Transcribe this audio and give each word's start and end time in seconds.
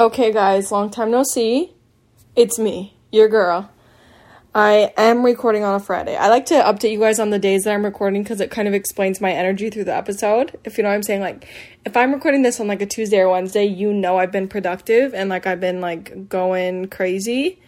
Okay, 0.00 0.32
guys, 0.32 0.72
long 0.72 0.88
time 0.88 1.10
no 1.10 1.22
see. 1.22 1.74
It's 2.34 2.58
me, 2.58 2.96
your 3.12 3.28
girl. 3.28 3.70
I 4.54 4.94
am 4.96 5.22
recording 5.22 5.62
on 5.62 5.74
a 5.74 5.78
Friday. 5.78 6.16
I 6.16 6.28
like 6.28 6.46
to 6.46 6.54
update 6.54 6.92
you 6.92 6.98
guys 6.98 7.18
on 7.18 7.28
the 7.28 7.38
days 7.38 7.64
that 7.64 7.74
I'm 7.74 7.84
recording 7.84 8.22
because 8.22 8.40
it 8.40 8.50
kind 8.50 8.66
of 8.66 8.72
explains 8.72 9.20
my 9.20 9.30
energy 9.30 9.68
through 9.68 9.84
the 9.84 9.94
episode. 9.94 10.58
If 10.64 10.78
you 10.78 10.84
know 10.84 10.88
what 10.88 10.94
I'm 10.94 11.02
saying, 11.02 11.20
like 11.20 11.46
if 11.84 11.98
I'm 11.98 12.14
recording 12.14 12.40
this 12.40 12.58
on 12.60 12.66
like 12.66 12.80
a 12.80 12.86
Tuesday 12.86 13.18
or 13.18 13.28
Wednesday, 13.28 13.66
you 13.66 13.92
know 13.92 14.16
I've 14.16 14.32
been 14.32 14.48
productive 14.48 15.12
and 15.12 15.28
like 15.28 15.46
I've 15.46 15.60
been 15.60 15.82
like 15.82 16.30
going 16.30 16.88
crazy. 16.88 17.60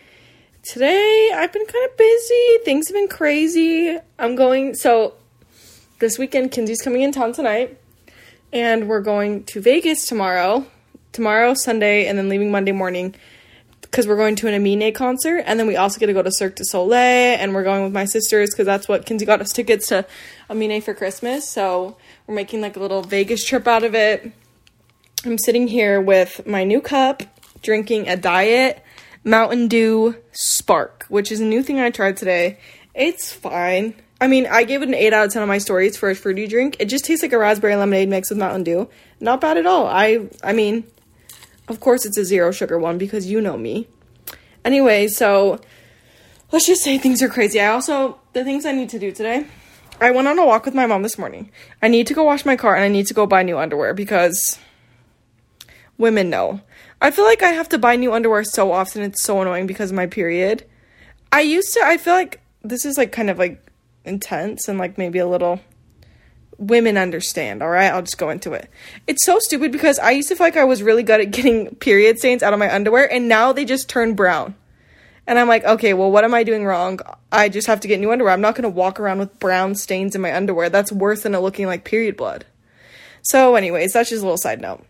Today 0.62 1.33
I've 1.35 1.53
been 1.53 1.67
kind 1.67 1.91
of 1.91 1.99
busy. 1.99 2.59
Things 2.64 2.89
have 2.89 2.95
been 2.95 3.09
crazy. 3.09 3.99
I'm 4.19 4.37
going 4.37 4.73
so 4.73 5.17
this 5.99 6.19
weekend 6.19 6.51
Kinsey's 6.51 6.80
coming 6.80 7.03
in 7.03 7.12
town 7.12 7.35
tonight 7.35 7.79
and 8.55 8.89
we're 8.89 9.03
going 9.03 9.45
to 9.45 9.61
Vegas 9.61 10.07
tomorrow. 10.07 10.64
Tomorrow, 11.12 11.54
Sunday, 11.54 12.06
and 12.06 12.18
then 12.18 12.29
leaving 12.29 12.50
Monday 12.50 12.72
morning 12.72 13.14
because 13.82 14.06
we're 14.06 14.16
going 14.16 14.36
to 14.36 14.48
an 14.48 14.54
Amine 14.54 14.94
concert, 14.94 15.43
and 15.44 15.61
then 15.61 15.66
we 15.66 15.76
also 15.76 16.00
get 16.00 16.07
to 16.07 16.14
go 16.14 16.22
to 16.22 16.32
Cirque 16.32 16.57
du 16.57 16.64
Soleil, 16.64 17.36
and 17.39 17.53
we're 17.54 17.62
going 17.62 17.84
with 17.84 17.93
my 17.93 18.07
sisters 18.07 18.50
because 18.50 18.64
that's 18.64 18.89
what 18.89 19.04
Kinsey 19.04 19.26
got 19.26 19.43
us 19.43 19.53
tickets 19.53 19.89
to 19.89 20.06
Amine 20.48 20.80
for 20.80 20.94
Christmas. 20.94 21.46
So 21.46 21.98
we're 22.26 22.34
making 22.34 22.62
like 22.62 22.76
a 22.76 22.80
little 22.80 23.03
Vegas 23.03 23.44
trip 23.44 23.68
out 23.68 23.84
of 23.84 23.94
it. 23.94 24.32
I'm 25.25 25.36
sitting 25.36 25.68
here 25.68 26.00
with 26.00 26.46
my 26.46 26.64
new 26.64 26.80
cup, 26.80 27.22
drinking 27.62 28.08
a 28.08 28.17
diet 28.17 28.82
Mountain 29.25 29.68
Dew 29.68 30.17
Spark, 30.32 31.04
which 31.08 31.31
is 31.31 31.40
a 31.40 31.44
new 31.44 31.62
thing 31.62 31.79
I 31.79 31.90
tried 31.90 32.17
today. 32.17 32.58
It's 32.94 33.33
fine. 33.33 33.94
I 34.20 34.27
mean, 34.27 34.47
I 34.47 34.64
gave 34.64 34.83
it 34.83 34.89
an 34.89 34.94
8 34.94 35.12
out 35.12 35.27
of 35.27 35.33
10 35.33 35.42
on 35.42 35.48
my 35.48 35.58
stories 35.58 35.97
for 35.97 36.08
a 36.08 36.14
fruity 36.14 36.47
drink. 36.47 36.77
It 36.78 36.86
just 36.86 37.05
tastes 37.05 37.22
like 37.22 37.33
a 37.33 37.39
raspberry 37.39 37.77
lemonade 37.77 38.08
mixed 38.08 38.31
with 38.31 38.39
Mountain 38.39 38.64
Dew. 38.64 38.89
Not 39.20 39.41
bad 39.41 39.58
at 39.58 39.67
all. 39.67 39.86
I 39.86 40.28
I 40.42 40.53
mean, 40.53 40.84
of 41.72 41.81
course, 41.81 42.05
it's 42.05 42.19
a 42.19 42.25
zero 42.25 42.53
sugar 42.53 42.78
one 42.78 42.98
because 42.98 43.27
you 43.27 43.41
know 43.41 43.56
me. 43.56 43.89
Anyway, 44.64 45.08
so 45.08 45.58
let's 46.53 46.67
just 46.67 46.83
say 46.83 46.98
things 46.98 47.23
are 47.23 47.28
crazy. 47.28 47.61
I 47.61 47.69
also, 47.69 48.20
the 48.34 48.45
things 48.45 48.65
I 48.65 48.73
need 48.73 48.91
to 48.91 48.98
do 48.98 49.11
today, 49.11 49.47
I 50.00 50.11
went 50.11 50.28
on 50.28 50.39
a 50.39 50.47
walk 50.47 50.65
with 50.65 50.75
my 50.75 50.87
mom 50.87 51.03
this 51.03 51.19
morning. 51.19 51.50
I 51.81 51.89
need 51.89 52.06
to 52.09 52.15
go 52.15 52.25
wash 52.25 52.45
my 52.45 52.56
car 52.56 52.75
and 52.75 52.84
I 52.84 52.89
need 52.89 53.06
to 53.06 53.15
go 53.15 53.27
buy 53.27 53.43
new 53.43 53.59
underwear 53.59 53.95
because 53.95 54.59
women 55.98 56.31
know. 56.31 56.61
I 57.00 57.11
feel 57.11 57.25
like 57.25 57.43
I 57.43 57.50
have 57.50 57.69
to 57.70 57.78
buy 57.78 57.97
new 57.97 58.12
underwear 58.12 58.45
so 58.45 58.70
often, 58.70 59.03
it's 59.03 59.25
so 59.25 59.41
annoying 59.41 59.67
because 59.67 59.91
of 59.91 59.97
my 59.97 60.06
period. 60.06 60.65
I 61.33 61.41
used 61.41 61.73
to, 61.75 61.81
I 61.83 61.97
feel 61.97 62.15
like 62.15 62.41
this 62.62 62.84
is 62.84 62.98
like 62.98 63.11
kind 63.11 63.31
of 63.31 63.39
like 63.39 63.65
intense 64.05 64.69
and 64.69 64.78
like 64.78 64.98
maybe 64.98 65.19
a 65.19 65.27
little 65.27 65.61
women 66.63 66.97
understand, 66.97 67.63
all 67.63 67.69
right? 67.69 67.93
I'll 67.93 68.03
just 68.03 68.19
go 68.19 68.31
into 68.31 68.53
it. 68.53 68.71
It's 69.07 69.25
so 69.27 69.39
stupid 69.39 69.73
because 69.73 69.99
I 69.99 70.13
used 70.13 70.29
to 70.29 70.37
feel 70.37 70.47
like 70.47 70.57
I 70.57 70.65
was 70.65 70.83
really 70.83 71.03
good 71.03 71.21
at 71.21 71.31
getting 71.31 71.75
period 71.77 72.19
stains 72.19 72.43
out 72.43 72.53
of 72.53 72.59
my 72.59 72.73
underwear, 72.73 73.13
and 73.13 73.29
now 73.29 73.53
they 73.53 73.65
just 73.65 73.89
turn 73.89 74.15
brown. 74.15 74.55
And 75.27 75.39
I'm 75.39 75.49
like, 75.49 75.65
okay, 75.65 75.95
well, 75.95 76.11
what 76.11 76.25
am 76.25 76.35
I 76.35 76.43
doing 76.43 76.65
wrong? 76.65 76.99
I 77.31 77.49
just 77.49 77.69
have 77.69 77.81
to 77.81 77.89
get 77.89 78.01
new 78.01 78.11
underwear. 78.11 78.33
I'm 78.33 78.41
not 78.41 78.55
going 78.55 78.65
to 78.65 78.69
walk 78.69 78.99
around 78.99 79.21
with 79.21 79.39
brown 79.39 79.77
stains 79.77 80.15
in 80.15 80.21
my 80.21 80.35
underwear. 80.35 80.69
That's 80.69 80.91
worse 80.91 81.23
than 81.23 81.35
it 81.35 81.39
looking 81.39 81.67
like 81.67 81.85
period 81.85 82.17
blood. 82.17 82.45
So, 83.23 83.55
anyways, 83.55 83.93
that's 83.93 84.11
just 84.11 84.23
a 84.23 84.25
little 84.25 84.37
side 84.37 84.61
note. 84.61 84.85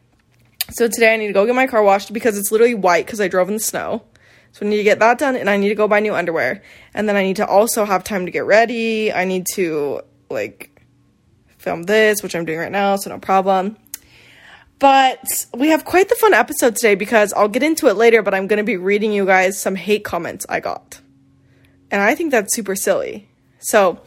So, 0.70 0.88
today 0.88 1.12
I 1.12 1.16
need 1.18 1.26
to 1.26 1.32
go 1.34 1.44
get 1.44 1.54
my 1.54 1.66
car 1.66 1.82
washed 1.82 2.12
because 2.12 2.38
it's 2.38 2.50
literally 2.50 2.74
white 2.74 3.04
because 3.04 3.20
I 3.20 3.28
drove 3.28 3.48
in 3.48 3.54
the 3.54 3.60
snow. 3.60 4.04
So, 4.52 4.64
I 4.64 4.70
need 4.70 4.78
to 4.78 4.84
get 4.84 5.00
that 5.00 5.18
done 5.18 5.36
and 5.36 5.50
I 5.50 5.58
need 5.58 5.68
to 5.68 5.74
go 5.74 5.86
buy 5.86 6.00
new 6.00 6.14
underwear. 6.14 6.62
And 6.94 7.06
then 7.06 7.16
I 7.16 7.22
need 7.22 7.36
to 7.36 7.46
also 7.46 7.84
have 7.84 8.02
time 8.02 8.24
to 8.24 8.32
get 8.32 8.46
ready. 8.46 9.12
I 9.12 9.26
need 9.26 9.46
to, 9.54 10.00
like, 10.30 10.71
film 11.62 11.84
this, 11.84 12.22
which 12.22 12.34
I'm 12.34 12.44
doing 12.44 12.58
right 12.58 12.72
now, 12.72 12.96
so 12.96 13.10
no 13.10 13.18
problem. 13.18 13.76
But 14.78 15.46
we 15.54 15.68
have 15.68 15.84
quite 15.84 16.08
the 16.08 16.16
fun 16.16 16.34
episode 16.34 16.74
today 16.74 16.96
because 16.96 17.32
I'll 17.32 17.48
get 17.48 17.62
into 17.62 17.86
it 17.86 17.94
later, 17.94 18.20
but 18.20 18.34
I'm 18.34 18.48
going 18.48 18.58
to 18.58 18.64
be 18.64 18.76
reading 18.76 19.12
you 19.12 19.24
guys 19.24 19.60
some 19.60 19.76
hate 19.76 20.02
comments 20.02 20.44
I 20.48 20.58
got. 20.58 21.00
And 21.90 22.00
I 22.00 22.14
think 22.14 22.32
that's 22.32 22.54
super 22.54 22.74
silly. 22.74 23.28
So 23.60 24.00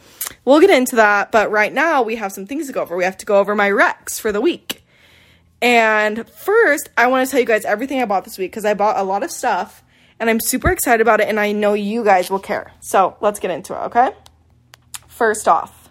we'll 0.44 0.60
get 0.60 0.70
into 0.70 0.96
that, 0.96 1.32
but 1.32 1.50
right 1.50 1.72
now 1.72 2.02
we 2.02 2.16
have 2.16 2.32
some 2.32 2.46
things 2.46 2.66
to 2.66 2.74
go 2.74 2.82
over. 2.82 2.94
We 2.94 3.04
have 3.04 3.16
to 3.16 3.26
go 3.26 3.38
over 3.38 3.54
my 3.54 3.70
Rex 3.70 4.18
for 4.18 4.32
the 4.32 4.40
week. 4.40 4.84
And 5.62 6.28
first, 6.28 6.90
I 6.98 7.06
want 7.06 7.26
to 7.26 7.30
tell 7.30 7.40
you 7.40 7.46
guys 7.46 7.64
everything 7.64 8.02
I 8.02 8.04
bought 8.04 8.24
this 8.24 8.36
week 8.36 8.50
because 8.50 8.66
I 8.66 8.74
bought 8.74 8.98
a 8.98 9.02
lot 9.02 9.22
of 9.22 9.30
stuff 9.30 9.82
and 10.20 10.28
I'm 10.28 10.40
super 10.40 10.70
excited 10.70 11.00
about 11.00 11.20
it 11.20 11.28
and 11.28 11.40
I 11.40 11.52
know 11.52 11.72
you 11.72 12.04
guys 12.04 12.30
will 12.30 12.38
care. 12.38 12.72
So 12.80 13.16
let's 13.20 13.40
get 13.40 13.50
into 13.50 13.72
it, 13.72 13.86
okay? 13.86 14.10
First 15.08 15.48
off, 15.48 15.85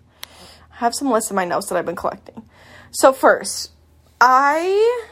I 0.76 0.80
have 0.80 0.96
some 0.96 1.10
lists 1.10 1.30
in 1.32 1.36
my 1.36 1.46
notes 1.46 1.68
that 1.70 1.78
I've 1.78 1.86
been 1.86 1.96
collecting. 1.96 2.44
So 2.92 3.14
first, 3.14 3.72
I 4.20 5.04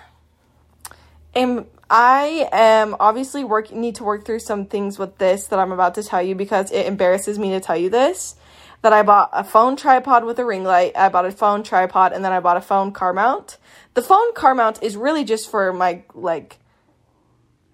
am 1.36 1.66
I 1.90 2.50
am 2.52 2.96
obviously 3.00 3.44
work 3.44 3.72
need 3.72 3.96
to 3.96 4.04
work 4.04 4.26
through 4.26 4.40
some 4.40 4.66
things 4.66 4.98
with 4.98 5.18
this 5.18 5.48
that 5.48 5.60
I'm 5.60 5.72
about 5.72 5.96
to 5.96 6.04
tell 6.04 6.22
you 6.22 6.36
because 6.36 6.72
it 6.72 6.86
embarrasses 6.86 7.38
me 7.38 7.52
to 7.52 7.60
tell 7.60 7.78
you 7.78 7.90
this. 7.90 8.36
That 8.82 8.92
I 8.92 9.02
bought 9.04 9.30
a 9.32 9.46
phone 9.46 9.78
tripod 9.78 10.26
with 10.26 10.38
a 10.40 10.46
ring 10.46 10.66
light, 10.66 10.98
I 10.98 11.08
bought 11.08 11.26
a 11.26 11.32
phone 11.32 11.64
tripod, 11.64 12.12
and 12.12 12.26
then 12.26 12.34
I 12.34 12.42
bought 12.42 12.58
a 12.58 12.62
phone 12.62 12.92
car 12.92 13.14
mount. 13.14 13.58
The 13.94 14.02
phone 14.02 14.34
car 14.34 14.54
mount 14.54 14.84
is 14.84 14.98
really 14.98 15.24
just 15.24 15.50
for 15.50 15.72
my 15.72 16.04
like 16.14 16.58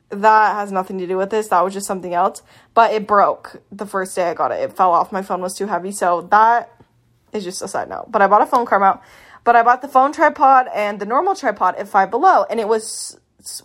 that 0.10 0.56
has 0.56 0.72
nothing 0.72 1.00
to 1.00 1.08
do 1.08 1.18
with 1.18 1.30
this. 1.30 1.48
That 1.48 1.64
was 1.64 1.74
just 1.74 1.88
something 1.88 2.14
else. 2.14 2.42
But 2.74 2.94
it 2.94 3.08
broke 3.08 3.62
the 3.72 3.86
first 3.86 4.16
day 4.16 4.30
I 4.30 4.34
got 4.34 4.52
it. 4.52 4.62
It 4.62 4.76
fell 4.76 4.92
off. 4.92 5.12
My 5.12 5.22
phone 5.22 5.42
was 5.42 5.56
too 5.56 5.68
heavy. 5.68 5.92
So 5.92 6.28
that 6.32 6.79
is 7.34 7.44
just 7.44 7.62
a 7.62 7.68
side 7.68 7.90
note. 7.90 8.08
But 8.10 8.22
I 8.22 8.28
bought 8.28 8.42
a 8.42 8.46
phone 8.46 8.66
car 8.66 8.80
mount. 8.80 9.02
But 9.44 9.56
I 9.56 9.64
bought 9.64 9.82
the 9.82 9.88
phone 9.88 10.12
tripod 10.12 10.68
and 10.74 11.00
the 11.00 11.06
normal 11.06 11.36
tripod 11.36 11.76
at 11.76 11.88
Five 11.88 12.12
Below, 12.12 12.46
and 12.50 12.60
it 12.60 12.68
was 12.68 13.18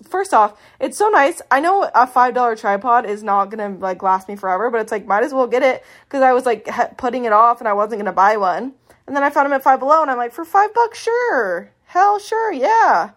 first 0.08 0.32
off, 0.32 0.58
it's 0.80 0.96
so 0.96 1.08
nice. 1.08 1.42
I 1.50 1.60
know 1.60 1.90
a 1.94 2.06
five 2.06 2.34
dollar 2.34 2.56
tripod 2.56 3.06
is 3.06 3.22
not 3.22 3.46
gonna 3.50 3.76
like 3.78 4.02
last 4.02 4.28
me 4.28 4.36
forever, 4.36 4.70
but 4.70 4.80
it's 4.80 4.92
like 4.92 5.06
might 5.06 5.24
as 5.24 5.34
well 5.34 5.46
get 5.46 5.62
it 5.62 5.84
because 6.04 6.22
I 6.22 6.32
was 6.32 6.46
like 6.46 6.68
putting 6.96 7.24
it 7.24 7.32
off 7.32 7.60
and 7.60 7.68
I 7.68 7.72
wasn't 7.72 8.00
gonna 8.00 8.12
buy 8.12 8.36
one. 8.36 8.72
And 9.06 9.14
then 9.14 9.22
I 9.22 9.30
found 9.30 9.46
them 9.46 9.52
at 9.52 9.62
Five 9.62 9.80
Below, 9.80 10.00
and 10.00 10.10
I'm 10.10 10.16
like, 10.16 10.32
for 10.32 10.44
five 10.44 10.72
bucks, 10.72 11.02
sure, 11.02 11.70
hell, 11.84 12.18
sure, 12.18 12.52
yeah. 12.52 13.10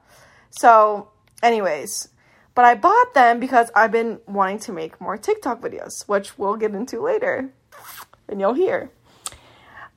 So, 0.50 1.10
anyways, 1.42 2.10
but 2.56 2.66
I 2.66 2.76
bought 2.76 3.14
them 3.14 3.40
because 3.40 3.72
I've 3.74 3.92
been 3.92 4.20
wanting 4.28 4.60
to 4.60 4.74
make 4.74 5.00
more 5.00 5.16
TikTok 5.16 5.62
videos, 5.62 6.06
which 6.08 6.38
we'll 6.38 6.58
get 6.58 6.74
into 6.74 7.02
later, 7.02 7.52
and 8.28 8.42
you'll 8.42 8.56
hear. 8.56 8.92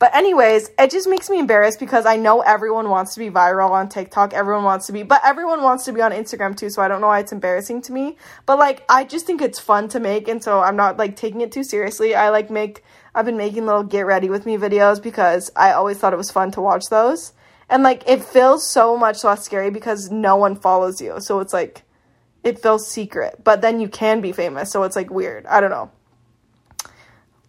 But 0.00 0.16
anyways, 0.16 0.71
it 0.78 0.91
just 0.91 1.06
makes 1.06 1.28
me 1.28 1.38
embarrassed 1.38 1.78
because 1.78 2.06
I 2.06 2.16
know 2.16 2.41
everyone 2.41 2.88
wants 2.88 3.12
to 3.12 3.21
be 3.21 3.28
viral 3.28 3.71
on 3.71 3.91
TikTok. 3.91 4.33
Everyone 4.33 4.65
wants 4.65 4.87
to 4.87 4.93
be, 4.93 5.03
but 5.03 5.21
everyone 5.22 5.62
wants 5.62 5.84
to 5.84 5.93
be 5.93 6.00
on 6.00 6.11
Instagram 6.11 6.56
too. 6.56 6.71
So 6.71 6.81
I 6.81 6.88
don't 6.88 7.03
know 7.03 7.09
why 7.09 7.19
it's 7.19 7.33
embarrassing 7.33 7.83
to 7.83 7.93
me. 7.93 8.16
But 8.47 8.59
like, 8.59 8.83
I 8.88 9.05
just 9.05 9.27
think 9.27 9.43
it's 9.43 9.61
fun 9.61 9.88
to 9.88 10.00
make. 10.00 10.27
And 10.27 10.43
so 10.43 10.61
I'm 10.61 10.75
not 10.75 10.97
like 10.97 11.16
taking 11.16 11.43
it 11.43 11.53
too 11.53 11.62
seriously. 11.62 12.15
I 12.15 12.31
like 12.31 12.50
make, 12.50 12.83
I've 13.15 13.27
been 13.27 13.37
making 13.37 13.66
little 13.66 13.83
get 13.84 14.06
ready 14.06 14.31
with 14.31 14.47
me 14.47 14.56
videos 14.56 15.03
because 15.03 15.50
I 15.55 15.72
always 15.72 15.99
thought 15.99 16.15
it 16.15 16.17
was 16.17 16.31
fun 16.31 16.50
to 16.53 16.62
watch 16.62 16.87
those. 16.88 17.34
And 17.69 17.82
like, 17.82 18.03
it 18.09 18.25
feels 18.25 18.67
so 18.67 18.97
much 18.97 19.22
less 19.22 19.44
scary 19.44 19.71
because 19.71 20.11
no 20.11 20.34
one 20.34 20.56
follows 20.56 21.03
you. 21.03 21.21
So 21.21 21.41
it's 21.41 21.53
like, 21.53 21.82
it 22.43 22.59
feels 22.59 22.91
secret. 22.91 23.44
But 23.44 23.61
then 23.61 23.81
you 23.81 23.88
can 23.91 24.22
be 24.22 24.32
famous. 24.32 24.71
So 24.71 24.82
it's 24.84 24.97
like 24.97 25.11
weird. 25.11 25.44
I 25.44 25.61
don't 25.61 25.71
know. 25.71 25.91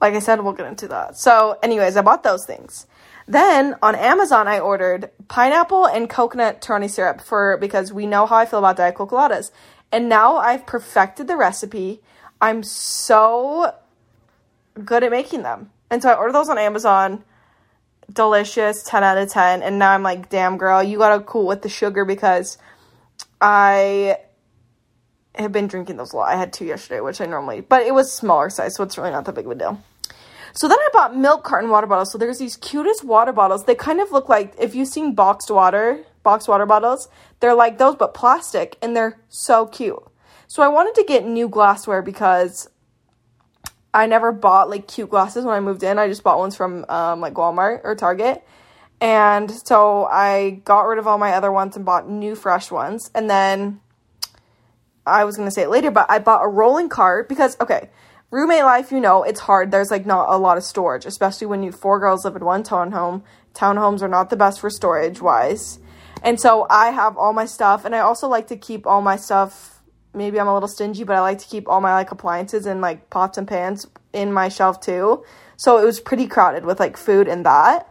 Like 0.01 0.15
I 0.15 0.19
said, 0.19 0.41
we'll 0.41 0.53
get 0.53 0.65
into 0.65 0.87
that. 0.87 1.15
So, 1.15 1.59
anyways, 1.61 1.95
I 1.95 2.01
bought 2.01 2.23
those 2.23 2.45
things. 2.45 2.87
Then 3.27 3.75
on 3.83 3.95
Amazon, 3.95 4.47
I 4.47 4.59
ordered 4.59 5.11
pineapple 5.27 5.85
and 5.85 6.09
coconut 6.09 6.59
Torani 6.59 6.89
syrup 6.89 7.21
for 7.21 7.55
because 7.57 7.93
we 7.93 8.07
know 8.07 8.25
how 8.25 8.37
I 8.37 8.45
feel 8.47 8.59
about 8.59 8.77
Diet 8.77 8.95
Coladas. 8.95 9.51
And 9.91 10.09
now 10.09 10.37
I've 10.37 10.65
perfected 10.65 11.27
the 11.27 11.37
recipe. 11.37 12.01
I'm 12.41 12.63
so 12.63 13.75
good 14.83 15.03
at 15.03 15.11
making 15.11 15.43
them. 15.43 15.69
And 15.91 16.01
so 16.01 16.09
I 16.09 16.15
ordered 16.15 16.33
those 16.33 16.49
on 16.49 16.57
Amazon. 16.57 17.23
Delicious, 18.11 18.83
10 18.83 19.03
out 19.03 19.17
of 19.17 19.29
10. 19.29 19.61
And 19.61 19.77
now 19.77 19.91
I'm 19.91 20.03
like, 20.03 20.29
damn, 20.29 20.57
girl, 20.57 20.81
you 20.81 20.97
gotta 20.97 21.23
cool 21.23 21.45
with 21.45 21.61
the 21.61 21.69
sugar 21.69 22.05
because 22.05 22.57
I 23.39 24.17
have 25.35 25.51
been 25.51 25.67
drinking 25.67 25.97
those 25.97 26.13
a 26.13 26.17
lot. 26.17 26.29
I 26.29 26.35
had 26.35 26.51
two 26.51 26.65
yesterday, 26.65 27.01
which 27.01 27.21
I 27.21 27.25
normally, 27.25 27.61
but 27.61 27.83
it 27.83 27.93
was 27.93 28.11
smaller 28.11 28.49
size, 28.49 28.75
so 28.75 28.83
it's 28.83 28.97
really 28.97 29.11
not 29.11 29.25
that 29.25 29.35
big 29.35 29.45
of 29.45 29.51
a 29.51 29.55
deal. 29.55 29.81
So 30.53 30.67
then 30.67 30.77
I 30.77 30.89
bought 30.93 31.15
milk 31.15 31.43
carton 31.43 31.69
water 31.69 31.87
bottles. 31.87 32.11
So 32.11 32.17
there's 32.17 32.39
these 32.39 32.57
cutest 32.57 33.03
water 33.03 33.31
bottles. 33.31 33.65
They 33.65 33.75
kind 33.75 33.99
of 33.99 34.11
look 34.11 34.29
like 34.29 34.53
if 34.59 34.75
you've 34.75 34.87
seen 34.87 35.15
boxed 35.15 35.49
water, 35.49 36.03
boxed 36.23 36.47
water 36.47 36.65
bottles, 36.65 37.07
they're 37.39 37.55
like 37.55 37.77
those 37.77 37.95
but 37.95 38.13
plastic 38.13 38.77
and 38.81 38.95
they're 38.95 39.19
so 39.29 39.65
cute. 39.65 40.03
So 40.47 40.61
I 40.61 40.67
wanted 40.67 40.95
to 40.95 41.03
get 41.03 41.25
new 41.25 41.47
glassware 41.47 42.01
because 42.01 42.69
I 43.93 44.05
never 44.05 44.31
bought 44.31 44.69
like 44.69 44.87
cute 44.87 45.09
glasses 45.09 45.45
when 45.45 45.55
I 45.55 45.59
moved 45.59 45.83
in. 45.83 45.97
I 45.97 46.07
just 46.07 46.23
bought 46.23 46.37
ones 46.37 46.55
from 46.55 46.85
um, 46.89 47.21
like 47.21 47.33
Walmart 47.33 47.81
or 47.83 47.95
Target. 47.95 48.43
And 48.99 49.49
so 49.51 50.05
I 50.05 50.61
got 50.63 50.81
rid 50.81 50.99
of 50.99 51.07
all 51.07 51.17
my 51.17 51.31
other 51.33 51.51
ones 51.51 51.75
and 51.75 51.85
bought 51.85 52.07
new 52.07 52.35
fresh 52.35 52.69
ones. 52.69 53.09
And 53.15 53.29
then 53.29 53.81
I 55.05 55.23
was 55.23 55.35
going 55.35 55.47
to 55.47 55.51
say 55.51 55.63
it 55.63 55.69
later, 55.69 55.89
but 55.89 56.05
I 56.09 56.19
bought 56.19 56.43
a 56.43 56.47
rolling 56.47 56.87
cart 56.87 57.27
because 57.27 57.57
okay, 57.59 57.89
roommate 58.31 58.63
life, 58.63 58.91
you 58.91 58.99
know, 58.99 59.23
it's 59.23 59.41
hard. 59.41 59.71
There's 59.71 59.91
like 59.91 60.05
not 60.05 60.29
a 60.29 60.37
lot 60.37 60.57
of 60.57 60.63
storage, 60.63 61.05
especially 61.05 61.47
when 61.47 61.61
you 61.61 61.71
four 61.71 61.99
girls 61.99 62.25
live 62.25 62.35
in 62.35 62.43
one 62.43 62.63
townhome. 62.63 63.21
Townhomes 63.53 64.01
are 64.01 64.07
not 64.07 64.29
the 64.29 64.37
best 64.37 64.59
for 64.59 64.69
storage 64.69 65.21
wise. 65.21 65.79
And 66.23 66.39
so 66.39 66.65
I 66.69 66.91
have 66.91 67.17
all 67.17 67.33
my 67.33 67.45
stuff 67.45 67.85
and 67.85 67.95
I 67.95 67.99
also 67.99 68.27
like 68.27 68.47
to 68.47 68.57
keep 68.57 68.87
all 68.87 69.01
my 69.01 69.17
stuff 69.17 69.81
maybe 70.13 70.39
I'm 70.39 70.47
a 70.47 70.53
little 70.53 70.67
stingy, 70.67 71.03
but 71.03 71.15
I 71.15 71.21
like 71.21 71.39
to 71.39 71.47
keep 71.47 71.69
all 71.69 71.81
my 71.81 71.93
like 71.93 72.11
appliances 72.11 72.65
and 72.65 72.81
like 72.81 73.09
pots 73.09 73.37
and 73.37 73.47
pans 73.47 73.87
in 74.13 74.33
my 74.33 74.49
shelf 74.49 74.81
too. 74.81 75.23
So 75.57 75.77
it 75.77 75.85
was 75.85 75.99
pretty 75.99 76.27
crowded 76.27 76.65
with 76.65 76.79
like 76.79 76.97
food 76.97 77.27
and 77.27 77.45
that. 77.45 77.87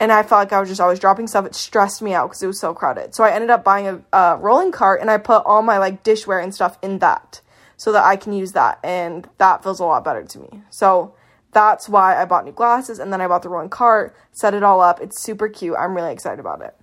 And 0.00 0.10
I 0.10 0.22
felt 0.22 0.40
like 0.40 0.52
I 0.52 0.60
was 0.60 0.68
just 0.68 0.80
always 0.80 0.98
dropping 0.98 1.28
stuff. 1.28 1.46
It 1.46 1.54
stressed 1.54 2.02
me 2.02 2.12
out 2.12 2.28
because 2.28 2.42
it 2.42 2.48
was 2.48 2.58
so 2.58 2.74
crowded. 2.74 3.14
So 3.14 3.22
I 3.22 3.30
ended 3.30 3.50
up 3.50 3.62
buying 3.62 3.86
a, 3.86 4.16
a 4.16 4.36
rolling 4.36 4.72
cart 4.72 5.00
and 5.00 5.10
I 5.10 5.18
put 5.18 5.42
all 5.46 5.62
my 5.62 5.78
like 5.78 6.02
dishware 6.02 6.42
and 6.42 6.54
stuff 6.54 6.78
in 6.82 6.98
that 7.00 7.40
so 7.82 7.90
that 7.90 8.04
I 8.04 8.14
can 8.14 8.32
use 8.32 8.52
that. 8.52 8.78
And 8.84 9.28
that 9.38 9.64
feels 9.64 9.80
a 9.80 9.84
lot 9.84 10.04
better 10.04 10.22
to 10.22 10.38
me. 10.38 10.62
So 10.70 11.16
that's 11.50 11.88
why 11.88 12.22
I 12.22 12.24
bought 12.26 12.44
new 12.44 12.52
glasses 12.52 13.00
and 13.00 13.12
then 13.12 13.20
I 13.20 13.26
bought 13.26 13.42
the 13.42 13.48
rolling 13.48 13.70
cart, 13.70 14.14
set 14.30 14.54
it 14.54 14.62
all 14.62 14.80
up. 14.80 15.00
It's 15.00 15.20
super 15.20 15.48
cute. 15.48 15.74
I'm 15.76 15.92
really 15.92 16.12
excited 16.12 16.38
about 16.38 16.62
it. 16.62 16.76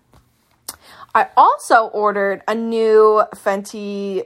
I 1.16 1.30
also 1.38 1.86
ordered 1.86 2.42
a 2.50 2.54
new 2.54 3.24
Fenty 3.34 4.26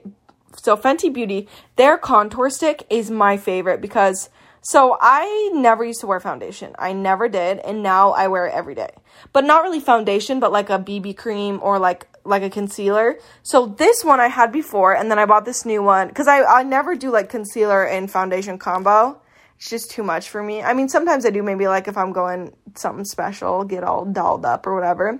so 0.55 0.75
Fenty 0.75 1.13
Beauty, 1.13 1.47
their 1.75 1.95
contour 1.97 2.49
stick 2.49 2.85
is 2.89 3.11
my 3.11 3.37
favorite 3.37 3.79
because 3.79 4.29
so 4.63 4.97
I 4.99 5.51
never 5.53 5.83
used 5.83 5.99
to 6.01 6.07
wear 6.07 6.21
foundation. 6.21 6.73
I 6.79 6.93
never 6.93 7.27
did, 7.27 7.59
and 7.59 7.83
now 7.83 8.11
I 8.11 8.29
wear 8.29 8.47
it 8.47 8.53
every 8.53 8.75
day. 8.75 8.91
But 9.33 9.43
not 9.43 9.61
really 9.61 9.81
foundation, 9.81 10.39
but 10.39 10.53
like 10.53 10.69
a 10.69 10.79
BB 10.79 11.17
cream 11.17 11.59
or 11.61 11.79
like 11.79 12.07
like 12.23 12.43
a 12.43 12.49
concealer. 12.49 13.19
So 13.43 13.67
this 13.67 14.05
one 14.05 14.21
I 14.21 14.29
had 14.29 14.53
before, 14.53 14.95
and 14.95 15.11
then 15.11 15.19
I 15.19 15.25
bought 15.25 15.43
this 15.43 15.65
new 15.65 15.83
one 15.83 16.07
because 16.07 16.29
I 16.29 16.43
I 16.43 16.63
never 16.63 16.95
do 16.95 17.11
like 17.11 17.27
concealer 17.29 17.85
and 17.85 18.09
foundation 18.09 18.57
combo. 18.57 19.19
It's 19.57 19.69
just 19.69 19.91
too 19.91 20.01
much 20.03 20.29
for 20.29 20.41
me. 20.41 20.63
I 20.63 20.73
mean, 20.73 20.87
sometimes 20.87 21.25
I 21.25 21.29
do 21.29 21.43
maybe 21.43 21.67
like 21.67 21.89
if 21.89 21.97
I'm 21.97 22.13
going 22.13 22.55
something 22.75 23.05
special, 23.05 23.65
get 23.65 23.83
all 23.83 24.05
dolled 24.05 24.45
up 24.45 24.65
or 24.65 24.73
whatever. 24.73 25.19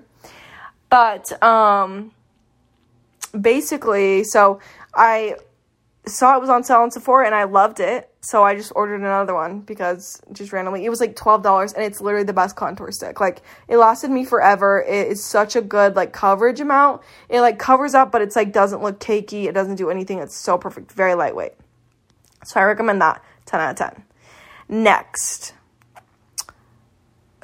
But 0.89 1.43
um 1.43 2.13
basically, 3.39 4.23
so 4.23 4.61
I 4.95 5.35
saw 6.05 6.35
it 6.35 6.41
was 6.41 6.49
on 6.49 6.63
sale 6.63 6.81
on 6.81 6.91
Sephora 6.91 7.25
and 7.25 7.35
I 7.35 7.45
loved 7.45 7.79
it. 7.79 8.09
So 8.21 8.43
I 8.43 8.55
just 8.55 8.71
ordered 8.75 9.01
another 9.01 9.33
one 9.33 9.61
because 9.61 10.21
just 10.31 10.51
randomly 10.51 10.85
it 10.85 10.89
was 10.89 10.99
like 10.99 11.15
twelve 11.15 11.43
dollars 11.43 11.73
and 11.73 11.83
it's 11.83 12.01
literally 12.01 12.25
the 12.25 12.33
best 12.33 12.55
contour 12.55 12.91
stick. 12.91 13.19
Like 13.19 13.41
it 13.67 13.77
lasted 13.77 14.11
me 14.11 14.25
forever. 14.25 14.81
It 14.81 15.07
is 15.07 15.23
such 15.23 15.55
a 15.55 15.61
good 15.61 15.95
like 15.95 16.13
coverage 16.13 16.59
amount. 16.59 17.01
It 17.29 17.41
like 17.41 17.59
covers 17.59 17.93
up, 17.93 18.11
but 18.11 18.21
it's 18.21 18.35
like 18.35 18.51
doesn't 18.51 18.81
look 18.81 18.99
cakey. 18.99 19.45
It 19.45 19.53
doesn't 19.53 19.75
do 19.75 19.89
anything. 19.89 20.19
It's 20.19 20.35
so 20.35 20.57
perfect, 20.57 20.91
very 20.91 21.15
lightweight. 21.15 21.53
So 22.45 22.59
I 22.59 22.63
recommend 22.63 23.01
that. 23.01 23.23
Ten 23.45 23.59
out 23.59 23.71
of 23.71 23.77
ten. 23.77 24.03
Next. 24.67 25.53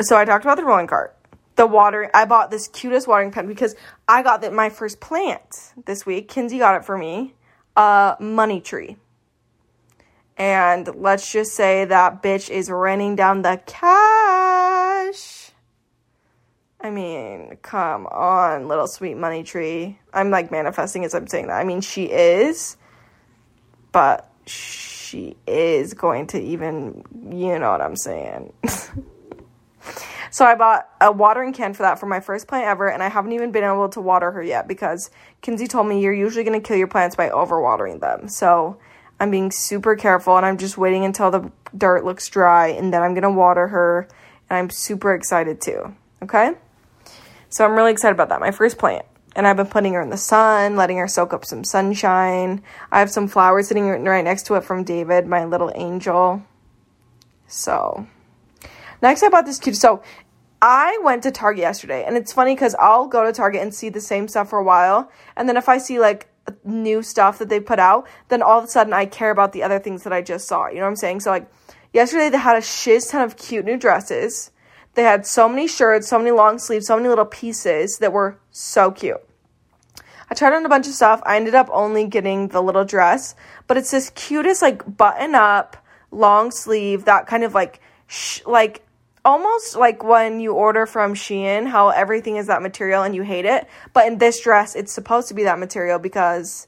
So 0.01 0.17
I 0.17 0.25
talked 0.25 0.45
about 0.45 0.57
the 0.57 0.65
rolling 0.65 0.88
cart. 0.88 1.15
The 1.55 1.67
water 1.67 2.09
I 2.13 2.23
bought 2.23 2.51
this 2.51 2.69
cutest 2.69 3.05
watering 3.05 3.31
pen 3.31 3.47
because 3.47 3.75
I 4.07 4.23
got 4.23 4.41
that 4.41 4.53
my 4.53 4.69
first 4.69 5.01
plant 5.01 5.73
this 5.85 6.05
week. 6.05 6.29
Kinsey 6.29 6.57
got 6.57 6.75
it 6.75 6.85
for 6.85 6.97
me 6.97 7.35
a 7.79 8.17
money 8.19 8.59
tree. 8.59 8.97
And 10.37 10.87
let's 10.95 11.31
just 11.31 11.53
say 11.53 11.85
that 11.85 12.21
bitch 12.21 12.49
is 12.49 12.69
raining 12.69 13.15
down 13.15 13.41
the 13.41 13.61
cash. 13.65 15.51
I 16.81 16.89
mean, 16.89 17.57
come 17.61 18.05
on, 18.07 18.67
little 18.67 18.87
sweet 18.87 19.15
money 19.15 19.43
tree. 19.43 19.97
I'm 20.13 20.29
like 20.29 20.51
manifesting 20.51 21.05
as 21.05 21.13
I'm 21.13 21.27
saying 21.27 21.47
that. 21.47 21.59
I 21.59 21.63
mean, 21.63 21.79
she 21.79 22.05
is, 22.05 22.75
but 23.93 24.29
she 24.45 25.37
is 25.47 25.93
going 25.93 26.27
to 26.27 26.41
even, 26.41 27.03
you 27.31 27.59
know 27.59 27.71
what 27.71 27.81
I'm 27.81 27.95
saying. 27.95 28.51
So 30.31 30.45
I 30.45 30.55
bought 30.55 30.89
a 31.01 31.11
watering 31.11 31.53
can 31.53 31.73
for 31.73 31.83
that 31.83 31.99
for 31.99 32.05
my 32.05 32.19
first 32.19 32.47
plant 32.47 32.65
ever, 32.65 32.89
and 32.89 33.01
I 33.01 33.09
haven't 33.09 33.31
even 33.31 33.51
been 33.51 33.63
able 33.63 33.89
to 33.89 34.01
water 34.01 34.31
her 34.31 34.43
yet 34.43 34.67
because 34.67 35.09
Kinsey 35.41 35.67
told 35.67 35.87
me 35.87 36.01
you're 36.01 36.13
usually 36.13 36.43
going 36.43 36.59
to 36.59 36.65
kill 36.65 36.77
your 36.77 36.87
plants 36.87 37.15
by 37.15 37.29
overwatering 37.29 37.99
them. 37.99 38.27
So 38.27 38.77
I'm 39.19 39.31
being 39.31 39.51
super 39.51 39.95
careful, 39.95 40.37
and 40.37 40.45
I'm 40.45 40.57
just 40.57 40.77
waiting 40.77 41.03
until 41.03 41.31
the 41.31 41.51
dirt 41.75 42.05
looks 42.05 42.27
dry, 42.29 42.67
and 42.67 42.93
then 42.93 43.01
I'm 43.01 43.13
going 43.13 43.23
to 43.23 43.31
water 43.31 43.67
her, 43.67 44.07
and 44.49 44.57
I'm 44.57 44.69
super 44.69 45.13
excited 45.13 45.61
too. 45.61 45.95
Okay? 46.21 46.51
So 47.49 47.65
I'm 47.65 47.73
really 47.73 47.91
excited 47.91 48.13
about 48.13 48.29
that. 48.29 48.39
My 48.39 48.51
first 48.51 48.77
plant. 48.77 49.05
And 49.35 49.45
I've 49.45 49.57
been 49.57 49.67
putting 49.67 49.93
her 49.93 50.01
in 50.01 50.09
the 50.09 50.17
sun, 50.17 50.75
letting 50.75 50.97
her 50.97 51.07
soak 51.07 51.33
up 51.33 51.45
some 51.45 51.63
sunshine. 51.63 52.63
I 52.91 52.99
have 52.99 53.11
some 53.11 53.27
flowers 53.27 53.67
sitting 53.67 53.85
right 53.85 54.23
next 54.23 54.47
to 54.47 54.55
it 54.55 54.63
from 54.63 54.83
David, 54.83 55.27
my 55.27 55.45
little 55.45 55.71
angel. 55.75 56.41
So 57.47 58.07
Next, 59.01 59.24
I 59.24 59.30
bought 59.30 59.46
this 59.46 59.60
cute. 59.60 59.75
So 59.75 60.04
I 60.62 61.00
went 61.04 61.24
to 61.24 61.31
Target 61.31 61.62
yesterday, 61.62 62.04
and 62.06 62.18
it's 62.18 62.34
funny 62.34 62.54
because 62.54 62.75
I'll 62.80 63.07
go 63.07 63.25
to 63.25 63.31
Target 63.31 63.62
and 63.62 63.74
see 63.74 63.90
the 63.90 64.01
same 64.01 64.28
stuff 64.28 64.50
for 64.50 64.60
a 64.60 64.63
while, 64.63 65.10
and 65.38 65.48
then 65.48 65.56
if 65.56 65.69
I 65.69 65.78
see 65.78 66.00
like 66.00 66.30
new 66.63 67.01
stuff 67.01 67.40
that 67.40 67.50
they 67.50 67.60
put 67.60 67.80
out, 67.80 68.07
then 68.30 68.42
all 68.42 68.60
of 68.60 68.66
a 68.66 68.68
sudden 68.68 68.94
I 68.94 69.06
care 69.06 69.31
about 69.31 69.54
the 69.54 69.63
other 69.63 69.80
things 69.80 70.04
that 70.04 70.13
I 70.13 70.22
just 70.22 70.48
saw. 70.48 70.68
You 70.68 70.75
know 70.75 70.81
what 70.81 70.90
I'm 70.90 70.96
saying? 70.96 71.22
So 71.22 71.31
like 71.31 71.50
yesterday 71.94 72.30
they 72.30 72.38
had 72.38 72.57
a 72.57 72.62
shiz 72.62 73.07
ton 73.07 73.22
of 73.22 73.38
cute 73.38 73.66
new 73.66 73.78
dresses. 73.78 74.51
They 74.96 75.04
had 75.04 75.25
so 75.25 75.48
many 75.48 75.68
shirts, 75.68 76.07
so 76.07 76.18
many 76.18 76.31
long 76.31 76.57
sleeves, 76.57 76.88
so 76.88 76.98
many 76.98 77.07
little 77.07 77.25
pieces 77.25 78.00
that 78.00 78.12
were 78.12 78.40
so 78.51 78.92
cute. 78.92 79.22
I 80.30 80.36
tried 80.36 80.54
on 80.54 80.66
a 80.66 80.69
bunch 80.69 80.88
of 80.88 80.94
stuff. 80.94 81.22
I 81.25 81.38
ended 81.38 81.56
up 81.56 81.69
only 81.72 82.06
getting 82.06 82.50
the 82.50 82.62
little 82.62 82.86
dress, 82.86 83.36
but 83.68 83.78
it's 83.78 83.92
this 83.92 84.12
cutest 84.12 84.62
like 84.62 84.98
button 84.98 85.36
up 85.36 85.78
long 86.12 86.51
sleeve 86.51 87.06
that 87.06 87.28
kind 87.28 87.44
of 87.44 87.54
like 87.54 87.80
sh- 88.07 88.42
like 88.46 88.84
almost 89.24 89.75
like 89.75 90.04
when 90.04 90.39
you 90.39 90.54
order 90.54 90.86
from 90.86 91.13
Shein, 91.13 91.68
how 91.68 91.89
everything 91.89 92.38
is 92.38 92.48
that 92.48 92.62
material 92.62 93.04
and 93.04 93.16
you 93.16 93.24
hate 93.24 93.45
it. 93.45 93.68
But 93.94 94.07
in 94.07 94.18
this 94.18 94.42
dress, 94.42 94.75
it's 94.75 94.92
supposed 94.92 95.27
to 95.30 95.33
be 95.33 95.44
that 95.44 95.60
material 95.60 96.00
because 96.00 96.68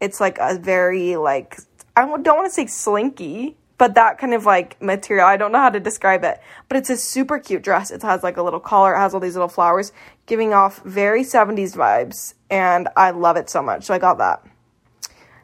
it's 0.00 0.20
like 0.20 0.38
a 0.38 0.58
very 0.58 1.16
like 1.16 1.58
I 1.96 2.02
don't 2.02 2.10
want 2.10 2.46
to 2.46 2.50
say 2.50 2.66
slinky, 2.66 3.56
but 3.78 3.94
that 3.94 4.18
kind 4.18 4.34
of 4.34 4.44
like 4.44 4.80
material. 4.82 5.26
I 5.26 5.36
don't 5.36 5.52
know 5.52 5.58
how 5.58 5.70
to 5.70 5.80
describe 5.80 6.24
it, 6.24 6.40
but 6.68 6.76
it's 6.76 6.90
a 6.90 6.96
super 6.96 7.38
cute 7.38 7.62
dress. 7.62 7.90
It 7.90 8.02
has 8.02 8.22
like 8.22 8.36
a 8.36 8.42
little 8.42 8.60
collar, 8.60 8.94
it 8.94 8.98
has 8.98 9.14
all 9.14 9.20
these 9.20 9.34
little 9.34 9.48
flowers, 9.48 9.92
giving 10.26 10.52
off 10.52 10.82
very 10.84 11.22
70s 11.22 11.76
vibes, 11.76 12.34
and 12.50 12.88
I 12.96 13.10
love 13.10 13.36
it 13.36 13.48
so 13.48 13.62
much. 13.62 13.84
So 13.84 13.94
I 13.94 13.98
got 13.98 14.18
that. 14.18 14.44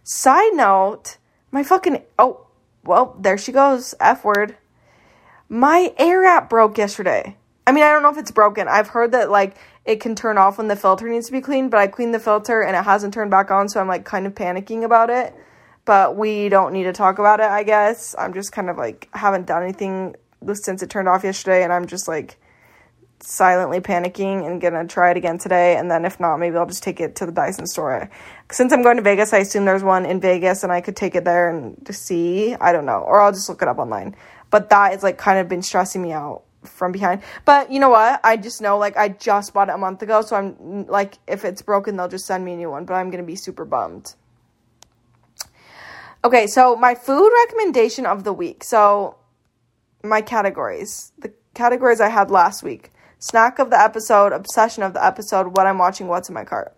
Side 0.02 0.54
note, 0.54 1.18
my 1.52 1.62
fucking 1.62 2.02
oh, 2.18 2.46
well, 2.84 3.16
there 3.20 3.38
she 3.38 3.52
goes. 3.52 3.94
F 4.00 4.24
word. 4.24 4.56
My 5.52 5.92
air 5.98 6.24
app 6.24 6.48
broke 6.48 6.78
yesterday. 6.78 7.36
I 7.66 7.72
mean, 7.72 7.82
I 7.82 7.90
don't 7.90 8.04
know 8.04 8.10
if 8.10 8.18
it's 8.18 8.30
broken. 8.30 8.68
I've 8.68 8.86
heard 8.86 9.10
that 9.12 9.30
like 9.30 9.56
it 9.84 10.00
can 10.00 10.14
turn 10.14 10.38
off 10.38 10.58
when 10.58 10.68
the 10.68 10.76
filter 10.76 11.08
needs 11.08 11.26
to 11.26 11.32
be 11.32 11.40
cleaned, 11.40 11.72
but 11.72 11.80
I 11.80 11.88
cleaned 11.88 12.14
the 12.14 12.20
filter 12.20 12.62
and 12.62 12.76
it 12.76 12.84
hasn't 12.84 13.12
turned 13.12 13.32
back 13.32 13.50
on, 13.50 13.68
so 13.68 13.80
I'm 13.80 13.88
like 13.88 14.04
kind 14.04 14.28
of 14.28 14.34
panicking 14.36 14.84
about 14.84 15.10
it. 15.10 15.34
But 15.84 16.14
we 16.14 16.48
don't 16.48 16.72
need 16.72 16.84
to 16.84 16.92
talk 16.92 17.18
about 17.18 17.40
it, 17.40 17.46
I 17.46 17.64
guess. 17.64 18.14
I'm 18.16 18.32
just 18.32 18.52
kind 18.52 18.70
of 18.70 18.76
like 18.76 19.08
haven't 19.12 19.46
done 19.46 19.64
anything 19.64 20.14
since 20.52 20.84
it 20.84 20.90
turned 20.90 21.08
off 21.08 21.24
yesterday 21.24 21.64
and 21.64 21.72
I'm 21.72 21.88
just 21.88 22.06
like 22.06 22.38
silently 23.18 23.80
panicking 23.80 24.46
and 24.46 24.60
gonna 24.60 24.86
try 24.86 25.10
it 25.10 25.16
again 25.16 25.36
today 25.36 25.76
and 25.76 25.90
then 25.90 26.06
if 26.06 26.18
not 26.18 26.38
maybe 26.38 26.56
i'll 26.56 26.64
just 26.64 26.82
take 26.82 27.00
it 27.00 27.14
to 27.16 27.26
the 27.26 27.32
dyson 27.32 27.66
store 27.66 28.08
since 28.50 28.72
i'm 28.72 28.82
going 28.82 28.96
to 28.96 29.02
vegas 29.02 29.34
i 29.34 29.38
assume 29.38 29.66
there's 29.66 29.82
one 29.82 30.06
in 30.06 30.20
vegas 30.20 30.62
and 30.62 30.72
i 30.72 30.80
could 30.80 30.96
take 30.96 31.14
it 31.14 31.22
there 31.22 31.50
and 31.50 31.76
see 31.94 32.54
i 32.62 32.72
don't 32.72 32.86
know 32.86 33.00
or 33.00 33.20
i'll 33.20 33.30
just 33.30 33.46
look 33.46 33.60
it 33.60 33.68
up 33.68 33.78
online 33.78 34.16
but 34.50 34.70
that 34.70 34.94
is 34.94 35.02
like 35.02 35.18
kind 35.18 35.38
of 35.38 35.48
been 35.48 35.62
stressing 35.62 36.02
me 36.02 36.12
out 36.12 36.42
from 36.64 36.92
behind. 36.92 37.22
But 37.44 37.70
you 37.72 37.80
know 37.80 37.88
what? 37.88 38.20
I 38.22 38.36
just 38.36 38.60
know 38.60 38.78
like 38.78 38.96
I 38.96 39.08
just 39.08 39.54
bought 39.54 39.68
it 39.68 39.74
a 39.74 39.78
month 39.78 40.02
ago, 40.02 40.22
so 40.22 40.36
I'm 40.36 40.86
like 40.86 41.18
if 41.26 41.44
it's 41.44 41.62
broken, 41.62 41.96
they'll 41.96 42.08
just 42.08 42.26
send 42.26 42.44
me 42.44 42.54
a 42.54 42.56
new 42.56 42.70
one, 42.70 42.84
but 42.84 42.94
I'm 42.94 43.10
going 43.10 43.22
to 43.22 43.26
be 43.26 43.36
super 43.36 43.64
bummed. 43.64 44.14
Okay, 46.22 46.46
so 46.46 46.76
my 46.76 46.94
food 46.94 47.30
recommendation 47.46 48.04
of 48.04 48.24
the 48.24 48.32
week. 48.32 48.62
So 48.62 49.16
my 50.02 50.20
categories. 50.20 51.12
The 51.18 51.32
categories 51.54 52.00
I 52.00 52.08
had 52.08 52.30
last 52.30 52.62
week. 52.62 52.90
Snack 53.18 53.58
of 53.58 53.70
the 53.70 53.78
episode, 53.78 54.32
obsession 54.32 54.82
of 54.82 54.94
the 54.94 55.04
episode, 55.04 55.56
what 55.56 55.66
I'm 55.66 55.78
watching, 55.78 56.08
what's 56.08 56.28
in 56.28 56.34
my 56.34 56.44
cart. 56.44 56.74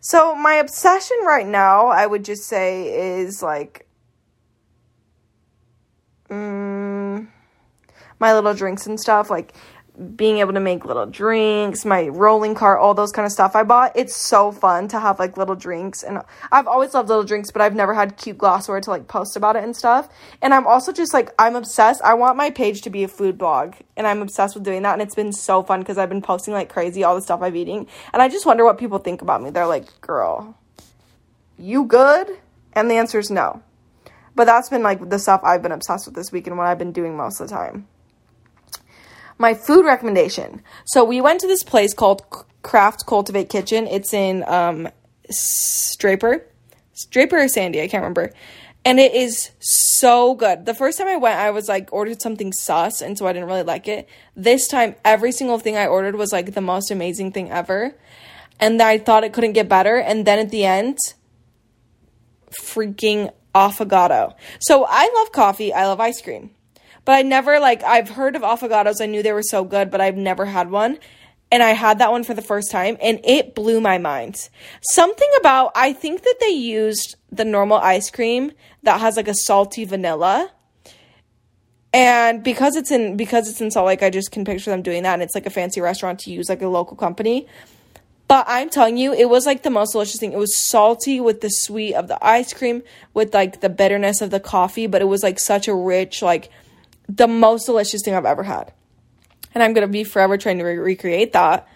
So 0.00 0.34
my 0.34 0.54
obsession 0.54 1.18
right 1.24 1.46
now, 1.46 1.88
I 1.88 2.06
would 2.06 2.24
just 2.24 2.44
say 2.44 3.18
is 3.18 3.42
like 3.42 3.85
mm, 6.28 7.26
my 8.18 8.34
little 8.34 8.54
drinks 8.54 8.86
and 8.86 8.98
stuff, 8.98 9.30
like 9.30 9.52
being 10.14 10.38
able 10.38 10.52
to 10.52 10.60
make 10.60 10.84
little 10.84 11.06
drinks, 11.06 11.84
my 11.84 12.08
rolling 12.08 12.54
cart, 12.54 12.80
all 12.80 12.92
those 12.92 13.12
kind 13.12 13.24
of 13.24 13.32
stuff 13.32 13.56
I 13.56 13.62
bought. 13.62 13.92
It's 13.94 14.14
so 14.14 14.52
fun 14.52 14.88
to 14.88 15.00
have 15.00 15.18
like 15.18 15.36
little 15.36 15.54
drinks. 15.54 16.02
And 16.02 16.20
I've 16.52 16.66
always 16.66 16.92
loved 16.92 17.08
little 17.08 17.24
drinks, 17.24 17.50
but 17.50 17.62
I've 17.62 17.74
never 17.74 17.94
had 17.94 18.16
cute 18.16 18.36
glassware 18.36 18.80
to 18.80 18.90
like 18.90 19.08
post 19.08 19.36
about 19.36 19.56
it 19.56 19.64
and 19.64 19.74
stuff. 19.74 20.08
And 20.42 20.52
I'm 20.52 20.66
also 20.66 20.92
just 20.92 21.14
like, 21.14 21.32
I'm 21.38 21.56
obsessed. 21.56 22.02
I 22.02 22.14
want 22.14 22.36
my 22.36 22.50
page 22.50 22.82
to 22.82 22.90
be 22.90 23.04
a 23.04 23.08
food 23.08 23.38
blog. 23.38 23.74
And 23.96 24.06
I'm 24.06 24.20
obsessed 24.20 24.54
with 24.54 24.64
doing 24.64 24.82
that. 24.82 24.92
And 24.92 25.02
it's 25.02 25.14
been 25.14 25.32
so 25.32 25.62
fun 25.62 25.80
because 25.80 25.96
I've 25.96 26.10
been 26.10 26.22
posting 26.22 26.52
like 26.52 26.68
crazy 26.68 27.02
all 27.02 27.14
the 27.14 27.22
stuff 27.22 27.40
I've 27.40 27.56
eating. 27.56 27.86
And 28.12 28.20
I 28.20 28.28
just 28.28 28.44
wonder 28.44 28.64
what 28.64 28.78
people 28.78 28.98
think 28.98 29.22
about 29.22 29.42
me. 29.42 29.50
They're 29.50 29.66
like, 29.66 30.00
girl, 30.02 30.58
you 31.58 31.84
good? 31.84 32.28
And 32.74 32.90
the 32.90 32.96
answer 32.96 33.18
is 33.18 33.30
no. 33.30 33.62
But 34.36 34.44
that's 34.44 34.68
been 34.68 34.82
like 34.82 35.08
the 35.08 35.18
stuff 35.18 35.40
I've 35.42 35.62
been 35.62 35.72
obsessed 35.72 36.06
with 36.06 36.14
this 36.14 36.30
week 36.30 36.46
and 36.46 36.56
what 36.56 36.66
I've 36.66 36.78
been 36.78 36.92
doing 36.92 37.16
most 37.16 37.40
of 37.40 37.48
the 37.48 37.54
time. 37.54 37.88
My 39.38 39.54
food 39.54 39.84
recommendation. 39.84 40.62
So 40.84 41.04
we 41.04 41.20
went 41.20 41.40
to 41.40 41.46
this 41.46 41.64
place 41.64 41.92
called 41.92 42.22
Craft 42.62 43.06
Cultivate 43.06 43.48
Kitchen. 43.48 43.86
It's 43.86 44.14
in 44.14 44.44
um, 44.46 44.88
Draper. 45.98 46.46
Draper 47.10 47.38
or 47.38 47.48
Sandy, 47.48 47.82
I 47.82 47.88
can't 47.88 48.02
remember. 48.02 48.32
And 48.84 49.00
it 49.00 49.14
is 49.14 49.50
so 49.58 50.34
good. 50.34 50.64
The 50.64 50.74
first 50.74 50.96
time 50.96 51.08
I 51.08 51.16
went, 51.16 51.38
I 51.38 51.50
was 51.50 51.68
like, 51.68 51.88
ordered 51.92 52.22
something 52.22 52.52
sus, 52.52 53.00
and 53.00 53.18
so 53.18 53.26
I 53.26 53.32
didn't 53.32 53.48
really 53.48 53.64
like 53.64 53.88
it. 53.88 54.08
This 54.36 54.68
time, 54.68 54.94
every 55.04 55.32
single 55.32 55.58
thing 55.58 55.76
I 55.76 55.86
ordered 55.86 56.14
was 56.14 56.32
like 56.32 56.54
the 56.54 56.60
most 56.60 56.92
amazing 56.92 57.32
thing 57.32 57.50
ever. 57.50 57.96
And 58.60 58.80
I 58.80 58.98
thought 58.98 59.24
it 59.24 59.32
couldn't 59.32 59.54
get 59.54 59.68
better. 59.68 59.96
And 59.96 60.24
then 60.24 60.38
at 60.38 60.50
the 60.50 60.64
end, 60.64 60.98
freaking 62.62 63.32
affogato. 63.56 64.34
So 64.60 64.86
I 64.88 65.10
love 65.16 65.32
coffee, 65.32 65.72
I 65.72 65.86
love 65.86 65.98
ice 65.98 66.20
cream. 66.20 66.50
But 67.04 67.12
I 67.12 67.22
never 67.22 67.58
like 67.58 67.82
I've 67.84 68.10
heard 68.10 68.36
of 68.36 68.42
affogatos. 68.42 69.00
I 69.00 69.06
knew 69.06 69.22
they 69.22 69.32
were 69.32 69.42
so 69.42 69.64
good, 69.64 69.90
but 69.90 70.00
I've 70.00 70.16
never 70.16 70.44
had 70.44 70.70
one. 70.70 70.98
And 71.52 71.62
I 71.62 71.70
had 71.70 72.00
that 72.00 72.10
one 72.10 72.24
for 72.24 72.34
the 72.34 72.42
first 72.42 72.72
time 72.72 72.96
and 73.00 73.20
it 73.24 73.54
blew 73.54 73.80
my 73.80 73.98
mind. 73.98 74.48
Something 74.90 75.30
about 75.38 75.70
I 75.76 75.92
think 75.92 76.22
that 76.24 76.36
they 76.40 76.50
used 76.50 77.14
the 77.30 77.44
normal 77.44 77.78
ice 77.78 78.10
cream 78.10 78.50
that 78.82 79.00
has 79.00 79.16
like 79.16 79.28
a 79.28 79.34
salty 79.34 79.84
vanilla. 79.84 80.50
And 81.92 82.42
because 82.42 82.74
it's 82.74 82.90
in 82.90 83.16
because 83.16 83.48
it's 83.48 83.60
in 83.60 83.70
Salt 83.70 83.86
Lake, 83.86 84.02
I 84.02 84.10
just 84.10 84.32
can 84.32 84.44
picture 84.44 84.70
them 84.70 84.82
doing 84.82 85.04
that 85.04 85.14
and 85.14 85.22
it's 85.22 85.36
like 85.36 85.46
a 85.46 85.50
fancy 85.50 85.80
restaurant 85.80 86.18
to 86.20 86.32
use 86.32 86.48
like 86.48 86.62
a 86.62 86.68
local 86.68 86.96
company. 86.96 87.46
But 88.28 88.46
I'm 88.48 88.70
telling 88.70 88.96
you, 88.96 89.12
it 89.12 89.28
was 89.28 89.46
like 89.46 89.62
the 89.62 89.70
most 89.70 89.92
delicious 89.92 90.18
thing. 90.18 90.32
It 90.32 90.38
was 90.38 90.56
salty 90.56 91.20
with 91.20 91.40
the 91.40 91.48
sweet 91.48 91.94
of 91.94 92.08
the 92.08 92.18
ice 92.24 92.52
cream, 92.52 92.82
with 93.14 93.32
like 93.32 93.60
the 93.60 93.68
bitterness 93.68 94.20
of 94.20 94.30
the 94.30 94.40
coffee, 94.40 94.86
but 94.88 95.00
it 95.00 95.04
was 95.04 95.22
like 95.22 95.38
such 95.38 95.68
a 95.68 95.74
rich, 95.74 96.22
like 96.22 96.50
the 97.08 97.28
most 97.28 97.66
delicious 97.66 98.02
thing 98.04 98.14
I've 98.14 98.24
ever 98.24 98.42
had. 98.42 98.72
And 99.54 99.62
I'm 99.62 99.74
going 99.74 99.86
to 99.86 99.92
be 99.92 100.04
forever 100.04 100.36
trying 100.36 100.58
to 100.58 100.64
re- 100.64 100.76
recreate 100.76 101.32
that. 101.34 101.68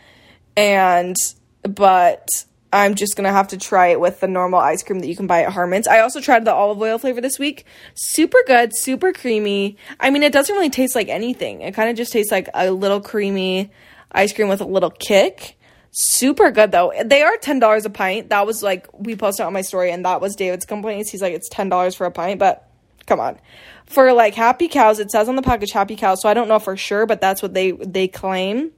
And, 0.57 1.15
but 1.63 2.29
I'm 2.73 2.97
just 2.97 3.17
going 3.17 3.25
to 3.25 3.33
have 3.33 3.49
to 3.49 3.57
try 3.57 3.89
it 3.89 4.01
with 4.01 4.19
the 4.19 4.27
normal 4.27 4.59
ice 4.59 4.83
cream 4.83 4.99
that 4.99 5.07
you 5.07 5.17
can 5.17 5.29
buy 5.29 5.45
at 5.45 5.53
Harmon's. 5.53 5.87
I 5.87 6.01
also 6.01 6.21
tried 6.21 6.45
the 6.45 6.53
olive 6.53 6.81
oil 6.81 6.99
flavor 6.99 7.21
this 7.21 7.39
week. 7.39 7.65
Super 7.95 8.39
good, 8.47 8.73
super 8.75 9.13
creamy. 9.13 9.77
I 10.01 10.11
mean, 10.11 10.25
it 10.25 10.33
doesn't 10.33 10.55
really 10.55 10.69
taste 10.69 10.97
like 10.97 11.09
anything. 11.09 11.63
It 11.63 11.75
kind 11.75 11.89
of 11.89 11.97
just 11.97 12.13
tastes 12.13 12.33
like 12.33 12.49
a 12.55 12.73
little 12.73 13.01
creamy 13.01 13.71
ice 14.11 14.33
cream 14.33 14.49
with 14.49 14.61
a 14.61 14.67
little 14.67 14.91
kick 14.91 15.57
Super 15.93 16.53
good 16.53 16.71
though. 16.71 16.93
They 17.05 17.23
are 17.23 17.37
ten 17.37 17.59
dollars 17.59 17.85
a 17.85 17.91
pint. 17.91 18.29
That 18.29 18.47
was 18.47 18.63
like 18.63 18.87
we 18.93 19.17
posted 19.17 19.45
on 19.45 19.53
my 19.53 19.63
story, 19.63 19.91
and 19.91 20.05
that 20.05 20.21
was 20.21 20.37
David's 20.37 20.65
complaints. 20.65 21.11
He's 21.11 21.21
like, 21.21 21.35
it's 21.35 21.49
ten 21.49 21.69
dollars 21.69 21.97
for 21.97 22.07
a 22.07 22.13
pint, 22.13 22.39
but 22.39 22.71
come 23.07 23.19
on. 23.19 23.41
For 23.87 24.13
like 24.13 24.35
happy 24.35 24.69
cows, 24.69 25.01
it 25.01 25.11
says 25.11 25.29
on 25.29 25.35
the 25.35 25.43
package 25.43 25.73
happy 25.73 25.97
cows, 25.97 26.23
so 26.23 26.29
I 26.29 26.35
don't 26.35 26.47
know 26.47 26.61
for 26.61 26.77
sure, 26.77 27.07
but 27.07 27.21
that's 27.21 27.43
what 27.43 27.55
they 27.55 27.73
they 27.73 28.07
claim. 28.07 28.71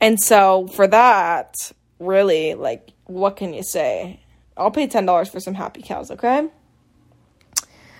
And 0.00 0.20
so 0.20 0.66
for 0.68 0.86
that, 0.88 1.54
really, 2.00 2.54
like, 2.54 2.92
what 3.04 3.36
can 3.36 3.54
you 3.54 3.62
say? 3.62 4.20
I'll 4.56 4.72
pay 4.72 4.88
ten 4.88 5.06
dollars 5.06 5.28
for 5.28 5.38
some 5.38 5.54
happy 5.54 5.82
cows, 5.82 6.10
okay? 6.10 6.48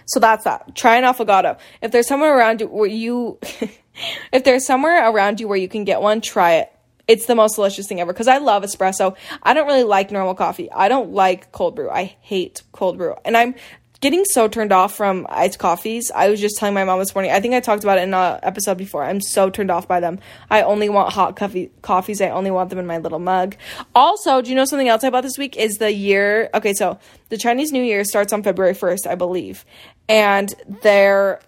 So 0.06 0.18
that's 0.18 0.42
that. 0.44 0.75
Try 0.75 0.97
an 0.97 1.04
affogato. 1.04 1.58
If 1.80 1.92
there's 1.92 2.08
somewhere 2.08 2.37
around 2.37 2.61
where 2.62 2.88
you, 2.88 3.38
if 4.32 4.42
there's 4.42 4.66
somewhere 4.66 5.08
around 5.08 5.38
you 5.38 5.47
where 5.47 5.58
you 5.58 5.68
can 5.68 5.85
get 5.85 6.00
one, 6.00 6.20
try 6.20 6.54
it 6.54 6.73
it's 7.08 7.26
the 7.26 7.34
most 7.34 7.56
delicious 7.56 7.88
thing 7.88 8.00
ever 8.00 8.12
because 8.12 8.28
I 8.28 8.38
love 8.38 8.62
espresso. 8.62 9.16
I 9.42 9.54
don't 9.54 9.66
really 9.66 9.82
like 9.82 10.10
normal 10.10 10.34
coffee. 10.34 10.70
I 10.70 10.88
don't 10.88 11.12
like 11.12 11.50
cold 11.50 11.74
brew. 11.74 11.90
I 11.90 12.16
hate 12.20 12.62
cold 12.72 12.98
brew. 12.98 13.16
And 13.24 13.36
I'm 13.36 13.54
getting 14.00 14.24
so 14.26 14.46
turned 14.46 14.72
off 14.72 14.94
from 14.94 15.26
iced 15.28 15.58
coffees. 15.58 16.12
I 16.14 16.28
was 16.28 16.40
just 16.40 16.58
telling 16.58 16.74
my 16.74 16.84
mom 16.84 16.98
this 16.98 17.14
morning. 17.14 17.32
I 17.32 17.40
think 17.40 17.54
I 17.54 17.60
talked 17.60 17.82
about 17.82 17.98
it 17.98 18.02
in 18.02 18.14
an 18.14 18.38
episode 18.42 18.78
before. 18.78 19.02
I'm 19.02 19.20
so 19.20 19.50
turned 19.50 19.70
off 19.70 19.88
by 19.88 20.00
them. 20.00 20.20
I 20.50 20.62
only 20.62 20.88
want 20.88 21.12
hot 21.12 21.34
coffee 21.34 21.70
coffees. 21.82 22.20
I 22.20 22.28
only 22.28 22.50
want 22.50 22.70
them 22.70 22.78
in 22.78 22.86
my 22.86 22.98
little 22.98 23.18
mug. 23.18 23.56
Also, 23.94 24.40
do 24.40 24.50
you 24.50 24.54
know 24.54 24.66
something 24.66 24.88
else 24.88 25.02
I 25.02 25.10
bought 25.10 25.22
this 25.22 25.38
week? 25.38 25.56
Is 25.56 25.78
the 25.78 25.92
year. 25.92 26.50
Okay, 26.54 26.74
so 26.74 26.98
the 27.30 27.38
Chinese 27.38 27.72
New 27.72 27.82
Year 27.82 28.04
starts 28.04 28.32
on 28.32 28.42
February 28.42 28.74
1st, 28.74 29.06
I 29.06 29.14
believe. 29.14 29.64
And 30.08 30.54
their 30.82 31.40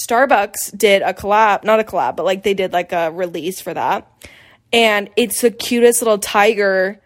Starbucks 0.00 0.76
did 0.76 1.02
a 1.02 1.14
collab, 1.14 1.64
not 1.64 1.80
a 1.80 1.84
collab, 1.84 2.16
but 2.16 2.24
like 2.26 2.42
they 2.42 2.54
did 2.54 2.72
like 2.72 2.92
a 2.92 3.10
release 3.10 3.60
for 3.60 3.72
that 3.72 4.06
and 4.72 5.10
it's 5.16 5.40
the 5.40 5.50
cutest 5.50 6.02
little 6.02 6.18
tiger 6.18 7.00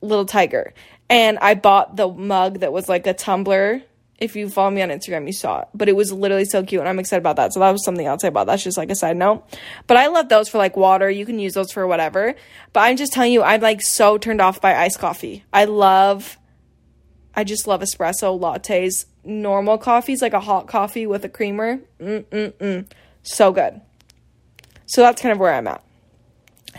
little 0.00 0.26
tiger. 0.26 0.74
And 1.08 1.38
i 1.38 1.54
bought 1.54 1.96
the 1.96 2.08
mug 2.08 2.60
that 2.60 2.72
was 2.72 2.88
like 2.88 3.06
a 3.06 3.14
tumbler. 3.14 3.82
If 4.18 4.36
you 4.36 4.48
follow 4.48 4.70
me 4.70 4.82
on 4.82 4.90
instagram 4.90 5.26
you 5.26 5.32
saw 5.32 5.62
it. 5.62 5.68
But 5.74 5.88
it 5.88 5.96
was 5.96 6.12
literally 6.12 6.44
so 6.44 6.62
cute 6.62 6.80
and 6.80 6.88
i'm 6.88 6.98
excited 6.98 7.22
about 7.22 7.36
that. 7.36 7.52
So 7.52 7.60
that 7.60 7.70
was 7.70 7.84
something 7.84 8.06
else 8.06 8.24
i 8.24 8.30
bought. 8.30 8.46
That's 8.46 8.62
just 8.62 8.76
like 8.76 8.90
a 8.90 8.94
side 8.94 9.16
note. 9.16 9.44
But 9.86 9.96
i 9.96 10.08
love 10.08 10.28
those 10.28 10.48
for 10.48 10.58
like 10.58 10.76
water. 10.76 11.08
You 11.08 11.24
can 11.24 11.38
use 11.38 11.54
those 11.54 11.72
for 11.72 11.86
whatever. 11.86 12.34
But 12.72 12.80
i'm 12.80 12.96
just 12.96 13.12
telling 13.12 13.32
you 13.32 13.42
i'm 13.42 13.60
like 13.60 13.82
so 13.82 14.18
turned 14.18 14.40
off 14.40 14.60
by 14.60 14.76
iced 14.76 14.98
coffee. 14.98 15.44
I 15.52 15.64
love 15.64 16.38
i 17.34 17.44
just 17.44 17.66
love 17.66 17.80
espresso 17.80 18.38
lattes. 18.38 19.06
Normal 19.24 19.78
coffees 19.78 20.20
like 20.20 20.32
a 20.32 20.40
hot 20.40 20.66
coffee 20.66 21.06
with 21.06 21.24
a 21.24 21.28
creamer. 21.28 21.78
Mm-mm-mm. 22.00 22.86
so 23.22 23.52
good. 23.52 23.80
So 24.86 25.00
that's 25.00 25.22
kind 25.22 25.32
of 25.32 25.38
where 25.38 25.54
i'm 25.54 25.68
at 25.68 25.82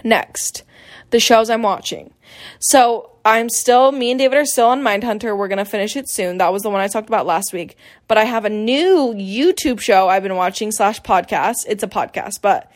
Next, 0.04 0.64
the 1.12 1.20
shows 1.20 1.50
I'm 1.50 1.62
watching. 1.62 2.14
So 2.60 3.12
I'm 3.26 3.50
still, 3.50 3.92
me 3.92 4.12
and 4.12 4.20
David 4.20 4.38
are 4.38 4.46
still 4.46 4.68
on 4.68 4.82
Mindhunter. 4.82 5.38
We're 5.38 5.48
going 5.48 5.58
to 5.58 5.66
finish 5.66 5.96
it 5.96 6.10
soon. 6.10 6.40
That 6.40 6.52
was 6.52 6.64
the 6.64 6.70
one 6.70 6.82
I 6.82 6.88
talked 6.88 7.10
about 7.10 7.26
last 7.26 7.54
week. 7.54 7.78
But 8.08 8.18
I 8.18 8.26
have 8.26 8.46
a 8.46 8.50
new 8.50 9.14
YouTube 9.16 9.80
show 9.80 10.10
I've 10.10 10.24
been 10.24 10.36
watching 10.36 10.72
slash 10.72 11.02
podcast. 11.02 11.56
It's 11.68 11.84
a 11.84 11.88
podcast, 11.88 12.42
but 12.42 12.72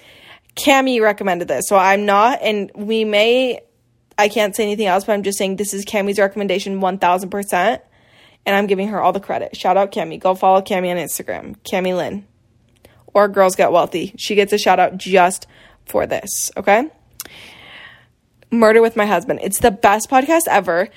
Cami 0.55 1.01
recommended 1.01 1.47
this. 1.47 1.67
So 1.67 1.77
I'm 1.77 2.05
not, 2.05 2.39
and 2.41 2.71
we 2.75 3.03
may, 3.03 3.61
I 4.17 4.29
can't 4.29 4.55
say 4.55 4.63
anything 4.63 4.87
else, 4.87 5.03
but 5.03 5.13
I'm 5.13 5.23
just 5.23 5.37
saying 5.37 5.57
this 5.57 5.73
is 5.73 5.85
Cami's 5.85 6.19
recommendation 6.19 6.79
1000%. 6.79 7.81
And 8.45 8.55
I'm 8.55 8.67
giving 8.67 8.87
her 8.87 9.01
all 9.01 9.11
the 9.11 9.19
credit. 9.19 9.57
Shout 9.57 9.75
out 9.75 9.91
Cami. 9.91 10.17
Go 10.17 10.33
follow 10.33 10.61
Cami 10.61 10.89
on 10.89 10.97
Instagram. 10.97 11.57
Cami 11.69 11.95
Lynn. 11.95 12.25
Or 13.13 13.27
Girls 13.27 13.57
Get 13.57 13.73
Wealthy. 13.73 14.13
She 14.17 14.35
gets 14.35 14.53
a 14.53 14.57
shout 14.57 14.79
out 14.79 14.97
just 14.97 15.47
for 15.85 16.07
this, 16.07 16.51
okay? 16.55 16.89
Murder 18.49 18.81
with 18.81 18.95
My 18.95 19.05
Husband. 19.05 19.39
It's 19.43 19.59
the 19.59 19.71
best 19.71 20.09
podcast 20.09 20.43
ever 20.49 20.89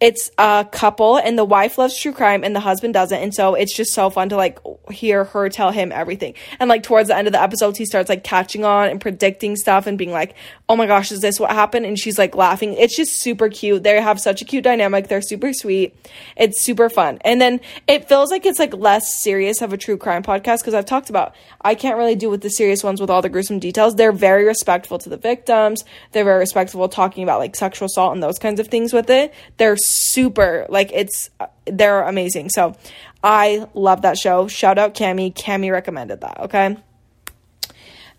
it's 0.00 0.30
a 0.38 0.66
couple 0.70 1.16
and 1.16 1.36
the 1.36 1.44
wife 1.44 1.76
loves 1.76 1.96
true 1.96 2.12
crime 2.12 2.44
and 2.44 2.54
the 2.54 2.60
husband 2.60 2.94
doesn't 2.94 3.18
and 3.20 3.34
so 3.34 3.54
it's 3.54 3.74
just 3.74 3.92
so 3.92 4.10
fun 4.10 4.28
to 4.28 4.36
like 4.36 4.58
hear 4.90 5.24
her 5.24 5.48
tell 5.48 5.72
him 5.72 5.90
everything. 5.90 6.34
And 6.60 6.68
like 6.68 6.82
towards 6.82 7.08
the 7.08 7.16
end 7.16 7.26
of 7.26 7.32
the 7.32 7.42
episodes 7.42 7.78
he 7.78 7.84
starts 7.84 8.08
like 8.08 8.22
catching 8.22 8.64
on 8.64 8.88
and 8.88 9.00
predicting 9.00 9.56
stuff 9.56 9.86
and 9.86 9.98
being 9.98 10.12
like 10.12 10.34
oh 10.68 10.76
my 10.76 10.86
gosh 10.86 11.10
is 11.10 11.20
this 11.20 11.40
what 11.40 11.50
happened? 11.50 11.86
And 11.86 11.98
she's 11.98 12.18
like 12.18 12.36
laughing. 12.36 12.74
It's 12.74 12.96
just 12.96 13.20
super 13.20 13.48
cute. 13.48 13.82
They 13.82 14.00
have 14.00 14.20
such 14.20 14.42
a 14.42 14.44
cute 14.44 14.64
dynamic. 14.64 15.08
They're 15.08 15.22
super 15.22 15.52
sweet. 15.52 15.96
It's 16.36 16.62
super 16.62 16.88
fun. 16.88 17.18
And 17.22 17.40
then 17.40 17.60
it 17.86 18.08
feels 18.08 18.30
like 18.30 18.46
it's 18.46 18.58
like 18.58 18.74
less 18.74 19.22
serious 19.22 19.62
of 19.62 19.72
a 19.72 19.76
true 19.76 19.96
crime 19.96 20.22
podcast 20.22 20.58
because 20.58 20.74
i've 20.74 20.86
talked 20.86 21.10
about 21.10 21.34
i 21.62 21.74
can't 21.74 21.96
really 21.96 22.14
do 22.14 22.30
with 22.30 22.42
the 22.42 22.50
serious 22.50 22.84
ones 22.84 23.00
with 23.00 23.10
all 23.10 23.22
the 23.22 23.28
gruesome 23.28 23.58
details. 23.58 23.94
They're 23.94 24.12
very 24.12 24.44
respectful 24.44 24.98
to 24.98 25.08
the 25.08 25.16
victims. 25.16 25.84
They're 26.12 26.24
very 26.24 26.38
respectful 26.38 26.88
talking 26.88 27.22
about 27.22 27.40
like 27.40 27.56
sexual 27.56 27.86
assault 27.86 28.12
and 28.12 28.22
those 28.22 28.38
kinds 28.38 28.60
of 28.60 28.68
things 28.68 28.92
with 28.92 29.10
it. 29.10 29.32
They're 29.56 29.76
super 29.88 30.66
like 30.68 30.90
it's 30.92 31.30
they're 31.66 32.02
amazing. 32.02 32.50
So 32.50 32.76
I 33.22 33.66
love 33.74 34.02
that 34.02 34.18
show. 34.18 34.48
Shout 34.48 34.78
out 34.78 34.94
Cami. 34.94 35.34
Cami 35.34 35.72
recommended 35.72 36.20
that, 36.20 36.40
okay? 36.40 36.76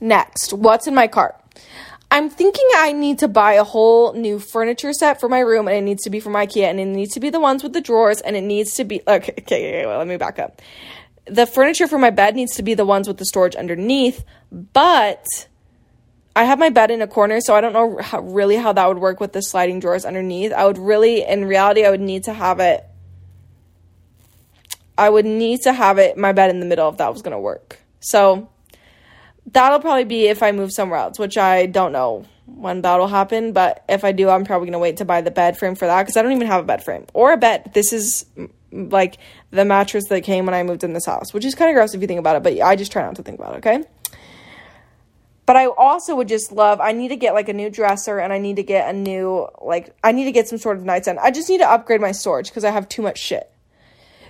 Next, 0.02 0.54
what's 0.54 0.88
in 0.88 0.96
my 0.96 1.08
cart? 1.08 1.36
I'm 2.12 2.30
thinking 2.30 2.68
I 2.76 2.92
need 2.92 3.20
to 3.20 3.28
buy 3.28 3.54
a 3.54 3.64
whole 3.64 4.14
new 4.14 4.40
furniture 4.40 4.94
set 4.94 5.20
for 5.20 5.30
my 5.30 5.40
room 5.40 5.68
and 5.68 5.78
it 5.78 5.82
needs 5.82 6.04
to 6.04 6.10
be 6.10 6.20
from 6.20 6.34
IKEA 6.34 6.64
and 6.64 6.80
it 6.80 6.86
needs 6.86 7.14
to 7.14 7.20
be 7.20 7.30
the 7.30 7.40
ones 7.40 7.62
with 7.62 7.74
the 7.74 7.82
drawers 7.82 8.20
and 8.22 8.36
it 8.36 8.42
needs 8.42 8.74
to 8.76 8.84
be 8.84 9.02
okay, 9.08 9.34
okay, 9.40 9.70
okay 9.70 9.86
well, 9.86 9.98
let 9.98 10.08
me 10.08 10.18
back 10.18 10.40
up. 10.40 10.62
The 11.26 11.46
furniture 11.46 11.88
for 11.88 12.00
my 12.00 12.10
bed 12.10 12.36
needs 12.36 12.56
to 12.56 12.64
be 12.64 12.74
the 12.74 12.86
ones 12.86 13.08
with 13.08 13.18
the 13.18 13.26
storage 13.26 13.56
underneath, 13.56 14.26
but 14.52 15.24
I 16.40 16.46
have 16.46 16.58
my 16.58 16.70
bed 16.70 16.90
in 16.90 17.02
a 17.02 17.08
corner, 17.08 17.42
so 17.42 17.54
I 17.54 17.60
don't 17.60 17.74
know 17.74 17.98
how, 18.02 18.22
really 18.22 18.56
how 18.56 18.72
that 18.72 18.88
would 18.88 19.00
work 19.00 19.20
with 19.20 19.34
the 19.34 19.42
sliding 19.42 19.82
drawers 19.82 20.06
underneath. 20.06 20.54
I 20.54 20.66
would 20.66 20.78
really, 20.78 21.22
in 21.22 21.44
reality, 21.44 21.84
I 21.84 21.90
would 21.90 22.00
need 22.00 22.24
to 22.24 22.34
have 22.34 22.62
it. 22.62 22.82
I 24.98 25.10
would 25.10 25.26
need 25.26 25.64
to 25.64 25.74
have 25.74 25.98
it 25.98 26.16
my 26.16 26.32
bed 26.32 26.50
in 26.50 26.62
the 26.62 26.66
middle 26.66 26.88
if 26.88 26.96
that 26.96 27.12
was 27.12 27.22
gonna 27.24 27.42
work. 27.42 27.80
So 28.00 28.48
that'll 29.48 29.82
probably 29.82 30.06
be 30.06 30.28
if 30.28 30.42
I 30.42 30.54
move 30.54 30.72
somewhere 30.72 31.00
else, 31.00 31.20
which 31.20 31.38
I 31.38 31.66
don't 31.66 31.92
know 31.92 32.24
when 32.46 32.84
that'll 32.84 33.10
happen. 33.10 33.52
But 33.52 33.84
if 33.90 34.06
I 34.06 34.14
do, 34.14 34.30
I'm 34.30 34.46
probably 34.46 34.68
gonna 34.68 34.80
wait 34.80 34.96
to 34.98 35.06
buy 35.06 35.20
the 35.20 35.32
bed 35.32 35.58
frame 35.58 35.76
for 35.76 35.88
that 35.88 36.04
because 36.04 36.16
I 36.16 36.22
don't 36.22 36.32
even 36.32 36.48
have 36.48 36.64
a 36.64 36.68
bed 36.68 36.86
frame 36.86 37.06
or 37.14 37.34
a 37.34 37.38
bed. 37.38 37.72
This 37.74 37.92
is 37.92 38.26
like 38.72 39.18
the 39.52 39.66
mattress 39.66 40.06
that 40.08 40.22
came 40.22 40.46
when 40.46 40.56
I 40.56 40.64
moved 40.64 40.86
in 40.86 40.94
this 40.94 41.06
house, 41.06 41.34
which 41.34 41.44
is 41.44 41.54
kind 41.54 41.70
of 41.70 41.76
gross 41.76 41.94
if 41.94 42.00
you 42.00 42.08
think 42.08 42.22
about 42.22 42.38
it. 42.38 42.44
But 42.44 42.62
I 42.62 42.78
just 42.78 42.94
try 42.94 43.02
not 43.02 43.18
to 43.18 43.24
think 43.24 43.40
about 43.40 43.56
it. 43.56 43.58
Okay. 43.58 43.84
But 45.50 45.58
I 45.58 45.66
also 45.66 46.16
would 46.16 46.28
just 46.28 46.52
love, 46.52 46.80
I 46.80 46.92
need 46.92 47.08
to 47.08 47.16
get 47.16 47.34
like 47.34 47.50
a 47.50 47.54
new 47.54 47.72
dresser 47.72 48.20
and 48.20 48.32
I 48.32 48.38
need 48.38 48.58
to 48.58 48.62
get 48.62 48.88
a 48.88 48.94
new, 48.96 49.48
like, 49.60 49.96
I 50.04 50.12
need 50.12 50.26
to 50.26 50.32
get 50.32 50.48
some 50.48 50.60
sort 50.60 50.78
of 50.78 50.84
nightstand. 50.84 51.18
I 51.18 51.32
just 51.32 51.50
need 51.50 51.58
to 51.58 51.68
upgrade 51.68 52.02
my 52.02 52.12
storage 52.12 52.50
because 52.50 52.64
I 52.64 52.70
have 52.70 52.88
too 52.88 53.02
much 53.02 53.18
shit. 53.18 53.50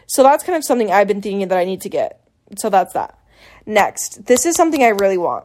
So 0.08 0.24
that's 0.24 0.46
kind 0.46 0.56
of 0.56 0.64
something 0.64 0.90
I've 0.90 1.10
been 1.10 1.22
thinking 1.22 1.50
that 1.50 1.58
I 1.58 1.66
need 1.66 1.82
to 1.82 1.90
get. 1.90 2.26
So 2.58 2.70
that's 2.70 2.94
that. 2.94 3.20
Next, 3.66 4.28
this 4.28 4.46
is 4.46 4.56
something 4.56 4.82
I 4.82 4.92
really 4.92 5.18
want. 5.18 5.44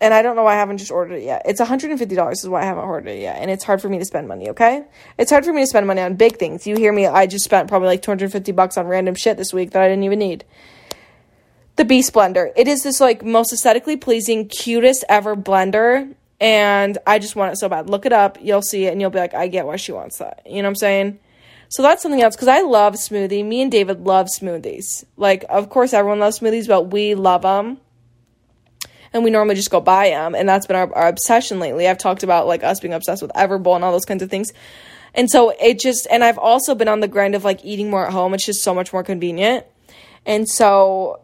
and 0.00 0.12
I 0.12 0.22
don't 0.22 0.36
know 0.36 0.42
why 0.42 0.54
I 0.54 0.58
haven't 0.58 0.78
just 0.78 0.90
ordered 0.90 1.14
it 1.14 1.22
yet. 1.22 1.42
It's 1.44 1.60
$150 1.60 2.32
is 2.32 2.48
why 2.48 2.62
I 2.62 2.64
haven't 2.64 2.84
ordered 2.84 3.08
it 3.10 3.20
yet. 3.20 3.36
And 3.40 3.50
it's 3.50 3.62
hard 3.62 3.80
for 3.80 3.88
me 3.88 3.98
to 3.98 4.04
spend 4.04 4.26
money, 4.26 4.50
okay? 4.50 4.84
It's 5.16 5.30
hard 5.30 5.44
for 5.44 5.52
me 5.52 5.62
to 5.62 5.66
spend 5.66 5.86
money 5.86 6.00
on 6.00 6.16
big 6.16 6.36
things. 6.38 6.66
You 6.66 6.76
hear 6.76 6.92
me, 6.92 7.06
I 7.06 7.26
just 7.26 7.44
spent 7.44 7.68
probably 7.68 7.88
like 7.88 8.02
250 8.02 8.50
bucks 8.52 8.76
on 8.76 8.86
random 8.86 9.14
shit 9.14 9.36
this 9.36 9.52
week 9.52 9.70
that 9.70 9.82
I 9.82 9.88
didn't 9.88 10.04
even 10.04 10.18
need. 10.18 10.44
The 11.76 11.84
Beast 11.84 12.12
blender. 12.12 12.52
It 12.56 12.68
is 12.68 12.82
this 12.82 13.00
like 13.00 13.24
most 13.24 13.52
aesthetically 13.52 13.96
pleasing, 13.96 14.48
cutest 14.48 15.04
ever 15.08 15.34
blender. 15.34 16.14
And 16.40 16.98
I 17.06 17.18
just 17.18 17.36
want 17.36 17.52
it 17.52 17.56
so 17.56 17.68
bad. 17.68 17.88
Look 17.88 18.06
it 18.06 18.12
up, 18.12 18.38
you'll 18.40 18.62
see 18.62 18.86
it, 18.86 18.92
and 18.92 19.00
you'll 19.00 19.10
be 19.10 19.18
like, 19.18 19.34
I 19.34 19.48
get 19.48 19.66
why 19.66 19.76
she 19.76 19.92
wants 19.92 20.18
that. 20.18 20.42
You 20.44 20.56
know 20.56 20.68
what 20.68 20.70
I'm 20.70 20.76
saying? 20.76 21.18
So 21.68 21.82
that's 21.82 22.02
something 22.02 22.22
else 22.22 22.36
because 22.36 22.48
I 22.48 22.60
love 22.60 22.94
smoothie. 22.94 23.44
Me 23.44 23.62
and 23.62 23.72
David 23.72 24.00
love 24.00 24.28
smoothies. 24.28 25.04
Like, 25.16 25.44
of 25.48 25.70
course, 25.70 25.92
everyone 25.92 26.20
loves 26.20 26.38
smoothies, 26.38 26.68
but 26.68 26.92
we 26.92 27.14
love 27.14 27.42
them 27.42 27.78
and 29.14 29.22
we 29.22 29.30
normally 29.30 29.54
just 29.54 29.70
go 29.70 29.80
buy 29.80 30.10
them. 30.10 30.34
And 30.34 30.48
that's 30.48 30.66
been 30.66 30.76
our, 30.76 30.92
our 30.94 31.08
obsession 31.08 31.60
lately. 31.60 31.88
I've 31.88 31.98
talked 31.98 32.24
about 32.24 32.46
like 32.46 32.64
us 32.64 32.80
being 32.80 32.92
obsessed 32.92 33.22
with 33.22 33.30
Everbowl 33.32 33.76
and 33.76 33.84
all 33.84 33.92
those 33.92 34.04
kinds 34.04 34.22
of 34.22 34.28
things. 34.28 34.52
And 35.14 35.30
so 35.30 35.50
it 35.60 35.78
just, 35.78 36.08
and 36.10 36.24
I've 36.24 36.38
also 36.38 36.74
been 36.74 36.88
on 36.88 37.00
the 37.00 37.08
grind 37.08 37.36
of 37.36 37.44
like 37.44 37.64
eating 37.64 37.88
more 37.88 38.06
at 38.06 38.12
home. 38.12 38.34
It's 38.34 38.44
just 38.44 38.62
so 38.62 38.74
much 38.74 38.92
more 38.92 39.04
convenient. 39.04 39.64
And 40.26 40.48
so 40.48 41.20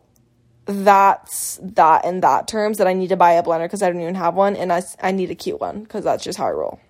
that's 0.70 1.58
that 1.62 2.04
in 2.04 2.20
that 2.20 2.48
terms 2.48 2.78
that 2.78 2.86
I 2.86 2.92
need 2.92 3.08
to 3.08 3.16
buy 3.16 3.32
a 3.32 3.42
blender 3.42 3.64
because 3.64 3.82
I 3.82 3.90
don't 3.90 4.00
even 4.00 4.14
have 4.14 4.34
one. 4.34 4.56
And 4.56 4.72
I, 4.72 4.82
I 5.02 5.12
need 5.12 5.30
a 5.30 5.34
cute 5.34 5.60
one 5.60 5.82
because 5.82 6.04
that's 6.04 6.24
just 6.24 6.38
how 6.38 6.46
I 6.46 6.52
roll. 6.52 6.80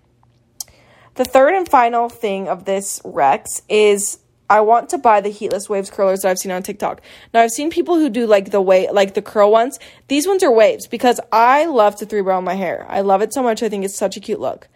The 1.14 1.25
third 1.25 1.54
and 1.54 1.68
final 1.68 2.08
thing 2.08 2.49
of 2.49 2.64
this 2.64 3.00
Rex 3.04 3.62
is 3.68 4.18
I 4.49 4.60
want 4.62 4.88
to 4.90 4.99
buy 4.99 5.20
the 5.20 5.28
heatless 5.28 5.68
waves 5.68 5.90
curlers 5.90 6.20
that 6.20 6.30
I've 6.30 6.38
seen 6.38 6.50
on 6.50 6.62
TikTok. 6.62 7.00
Now 7.32 7.40
I've 7.40 7.50
seen 7.50 7.70
people 7.70 7.96
who 7.96 8.10
do 8.10 8.26
like 8.26 8.50
the 8.50 8.60
way 8.60 8.88
like 8.90 9.14
the 9.14 9.22
curl 9.22 9.52
ones. 9.52 9.78
These 10.08 10.26
ones 10.26 10.42
are 10.42 10.52
waves 10.52 10.87
because 10.87 11.20
I 11.30 11.66
love 11.66 11.96
to 11.96 12.06
three 12.06 12.22
barrel 12.22 12.42
my 12.42 12.54
hair. 12.54 12.87
I 12.88 13.02
love 13.02 13.22
it 13.22 13.32
so 13.32 13.42
much. 13.42 13.62
I 13.62 13.68
think 13.68 13.84
it's 13.84 13.96
such 13.96 14.16
a 14.16 14.20
cute 14.20 14.40
look. 14.40 14.68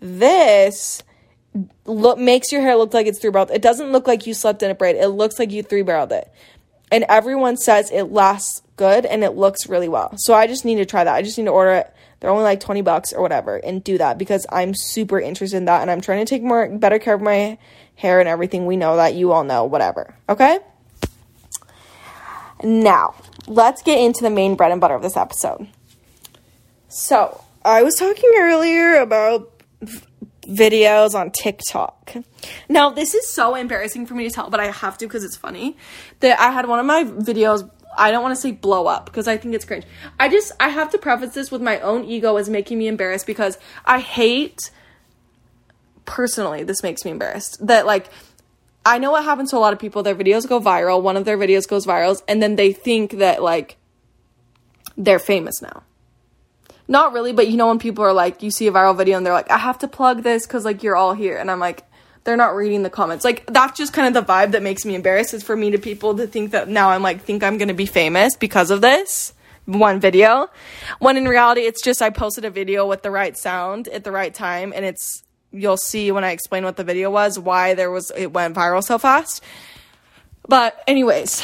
This 0.00 1.02
look 1.84 2.18
makes 2.18 2.50
your 2.50 2.62
hair 2.62 2.76
look 2.76 2.94
like 2.94 3.06
it's 3.06 3.18
three 3.18 3.30
barreled. 3.30 3.50
It 3.50 3.62
doesn't 3.62 3.92
look 3.92 4.06
like 4.06 4.26
you 4.26 4.34
slept 4.34 4.62
in 4.62 4.70
a 4.70 4.74
braid. 4.74 4.96
It 4.96 5.08
looks 5.08 5.38
like 5.38 5.52
you 5.52 5.62
three 5.62 5.82
barreled 5.82 6.12
it. 6.12 6.32
And 6.92 7.04
everyone 7.08 7.56
says 7.56 7.90
it 7.90 8.12
lasts 8.12 8.62
good 8.76 9.06
and 9.06 9.24
it 9.24 9.30
looks 9.30 9.66
really 9.68 9.88
well. 9.88 10.12
So 10.18 10.34
I 10.34 10.46
just 10.46 10.64
need 10.64 10.76
to 10.76 10.84
try 10.84 11.02
that. 11.02 11.14
I 11.14 11.22
just 11.22 11.38
need 11.38 11.46
to 11.46 11.50
order 11.50 11.72
it. 11.72 11.94
They're 12.20 12.30
only 12.30 12.44
like 12.44 12.60
20 12.60 12.82
bucks 12.82 13.12
or 13.12 13.22
whatever 13.22 13.56
and 13.56 13.82
do 13.82 13.98
that 13.98 14.18
because 14.18 14.46
I'm 14.50 14.74
super 14.74 15.18
interested 15.18 15.56
in 15.56 15.64
that 15.64 15.82
and 15.82 15.90
I'm 15.90 16.00
trying 16.00 16.24
to 16.24 16.28
take 16.28 16.42
more 16.42 16.68
better 16.68 17.00
care 17.00 17.14
of 17.14 17.22
my 17.22 17.58
hair 17.96 18.20
and 18.20 18.28
everything. 18.28 18.66
We 18.66 18.76
know 18.76 18.96
that. 18.96 19.14
You 19.14 19.32
all 19.32 19.42
know, 19.42 19.64
whatever. 19.64 20.14
Okay? 20.28 20.58
Now, 22.62 23.14
let's 23.46 23.82
get 23.82 23.98
into 23.98 24.22
the 24.22 24.30
main 24.30 24.54
bread 24.54 24.70
and 24.70 24.80
butter 24.80 24.94
of 24.94 25.02
this 25.02 25.16
episode. 25.16 25.66
So, 26.88 27.42
I 27.64 27.82
was 27.82 27.96
talking 27.96 28.30
earlier 28.36 28.96
about 28.96 29.50
videos 30.42 31.14
on 31.14 31.30
TikTok. 31.30 32.14
Now, 32.68 32.90
this 32.90 33.14
is 33.14 33.28
so 33.28 33.54
embarrassing 33.54 34.06
for 34.06 34.14
me 34.14 34.28
to 34.28 34.34
tell, 34.34 34.50
but 34.50 34.60
I 34.60 34.66
have 34.66 34.98
to 34.98 35.06
because 35.06 35.24
it's 35.24 35.36
funny. 35.36 35.76
That 36.20 36.40
I 36.40 36.50
had 36.50 36.68
one 36.68 36.78
of 36.78 36.86
my 36.86 37.04
videos 37.04 37.68
I 37.96 38.10
don't 38.10 38.22
want 38.22 38.34
to 38.34 38.40
say 38.40 38.52
blow 38.52 38.86
up 38.86 39.06
because 39.06 39.28
I 39.28 39.36
think 39.36 39.54
it's 39.54 39.64
cringe. 39.64 39.84
I 40.18 40.28
just 40.28 40.52
I 40.58 40.70
have 40.70 40.90
to 40.90 40.98
preface 40.98 41.34
this 41.34 41.50
with 41.50 41.62
my 41.62 41.78
own 41.80 42.04
ego 42.04 42.36
as 42.36 42.48
making 42.48 42.78
me 42.78 42.88
embarrassed 42.88 43.26
because 43.26 43.58
I 43.84 44.00
hate 44.00 44.70
personally, 46.04 46.64
this 46.64 46.82
makes 46.82 47.04
me 47.04 47.10
embarrassed. 47.10 47.64
That 47.66 47.86
like 47.86 48.08
I 48.84 48.98
know 48.98 49.12
what 49.12 49.24
happens 49.24 49.50
to 49.50 49.56
a 49.56 49.60
lot 49.60 49.72
of 49.72 49.78
people. 49.78 50.02
Their 50.02 50.14
videos 50.14 50.48
go 50.48 50.60
viral. 50.60 51.02
One 51.02 51.16
of 51.16 51.24
their 51.24 51.38
videos 51.38 51.68
goes 51.68 51.86
viral, 51.86 52.20
and 52.26 52.42
then 52.42 52.56
they 52.56 52.72
think 52.72 53.18
that 53.18 53.42
like 53.42 53.76
they're 54.96 55.18
famous 55.18 55.62
now. 55.62 55.84
Not 56.88 57.12
really, 57.12 57.32
but 57.32 57.48
you 57.48 57.56
know 57.56 57.68
when 57.68 57.78
people 57.78 58.04
are 58.04 58.12
like, 58.12 58.42
you 58.42 58.50
see 58.50 58.66
a 58.66 58.72
viral 58.72 58.96
video 58.96 59.16
and 59.16 59.24
they're 59.24 59.32
like, 59.32 59.50
I 59.50 59.58
have 59.58 59.78
to 59.80 59.88
plug 59.88 60.22
this 60.22 60.46
because 60.46 60.64
like 60.64 60.82
you're 60.82 60.96
all 60.96 61.14
here, 61.14 61.36
and 61.36 61.50
I'm 61.50 61.60
like, 61.60 61.84
they're 62.24 62.36
not 62.36 62.54
reading 62.54 62.82
the 62.82 62.90
comments. 62.90 63.24
Like 63.24 63.46
that's 63.46 63.76
just 63.76 63.92
kind 63.92 64.14
of 64.14 64.26
the 64.26 64.32
vibe 64.32 64.52
that 64.52 64.62
makes 64.62 64.84
me 64.84 64.94
embarrassed. 64.94 65.34
Is 65.34 65.42
for 65.42 65.56
me 65.56 65.70
to 65.72 65.78
people 65.78 66.16
to 66.16 66.26
think 66.26 66.52
that 66.52 66.68
now 66.68 66.90
I'm 66.90 67.02
like 67.02 67.22
think 67.22 67.42
I'm 67.42 67.58
gonna 67.58 67.74
be 67.74 67.86
famous 67.86 68.36
because 68.36 68.70
of 68.70 68.80
this 68.80 69.32
one 69.64 70.00
video 70.00 70.50
when 70.98 71.16
in 71.16 71.24
reality 71.24 71.62
it's 71.62 71.82
just 71.82 72.02
I 72.02 72.10
posted 72.10 72.44
a 72.44 72.50
video 72.50 72.86
with 72.86 73.02
the 73.02 73.12
right 73.12 73.36
sound 73.36 73.86
at 73.88 74.02
the 74.02 74.10
right 74.10 74.34
time 74.34 74.72
and 74.74 74.84
it's 74.84 75.22
you'll 75.52 75.76
see 75.76 76.10
when 76.10 76.24
I 76.24 76.32
explain 76.32 76.64
what 76.64 76.76
the 76.76 76.82
video 76.84 77.10
was 77.10 77.38
why 77.38 77.74
there 77.74 77.90
was 77.90 78.10
it 78.16 78.32
went 78.32 78.56
viral 78.56 78.82
so 78.82 78.98
fast. 78.98 79.42
But 80.48 80.82
anyways, 80.88 81.42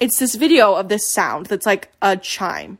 it's 0.00 0.18
this 0.18 0.34
video 0.34 0.74
of 0.74 0.88
this 0.88 1.10
sound 1.10 1.46
that's 1.46 1.66
like 1.66 1.92
a 2.00 2.16
chime. 2.16 2.78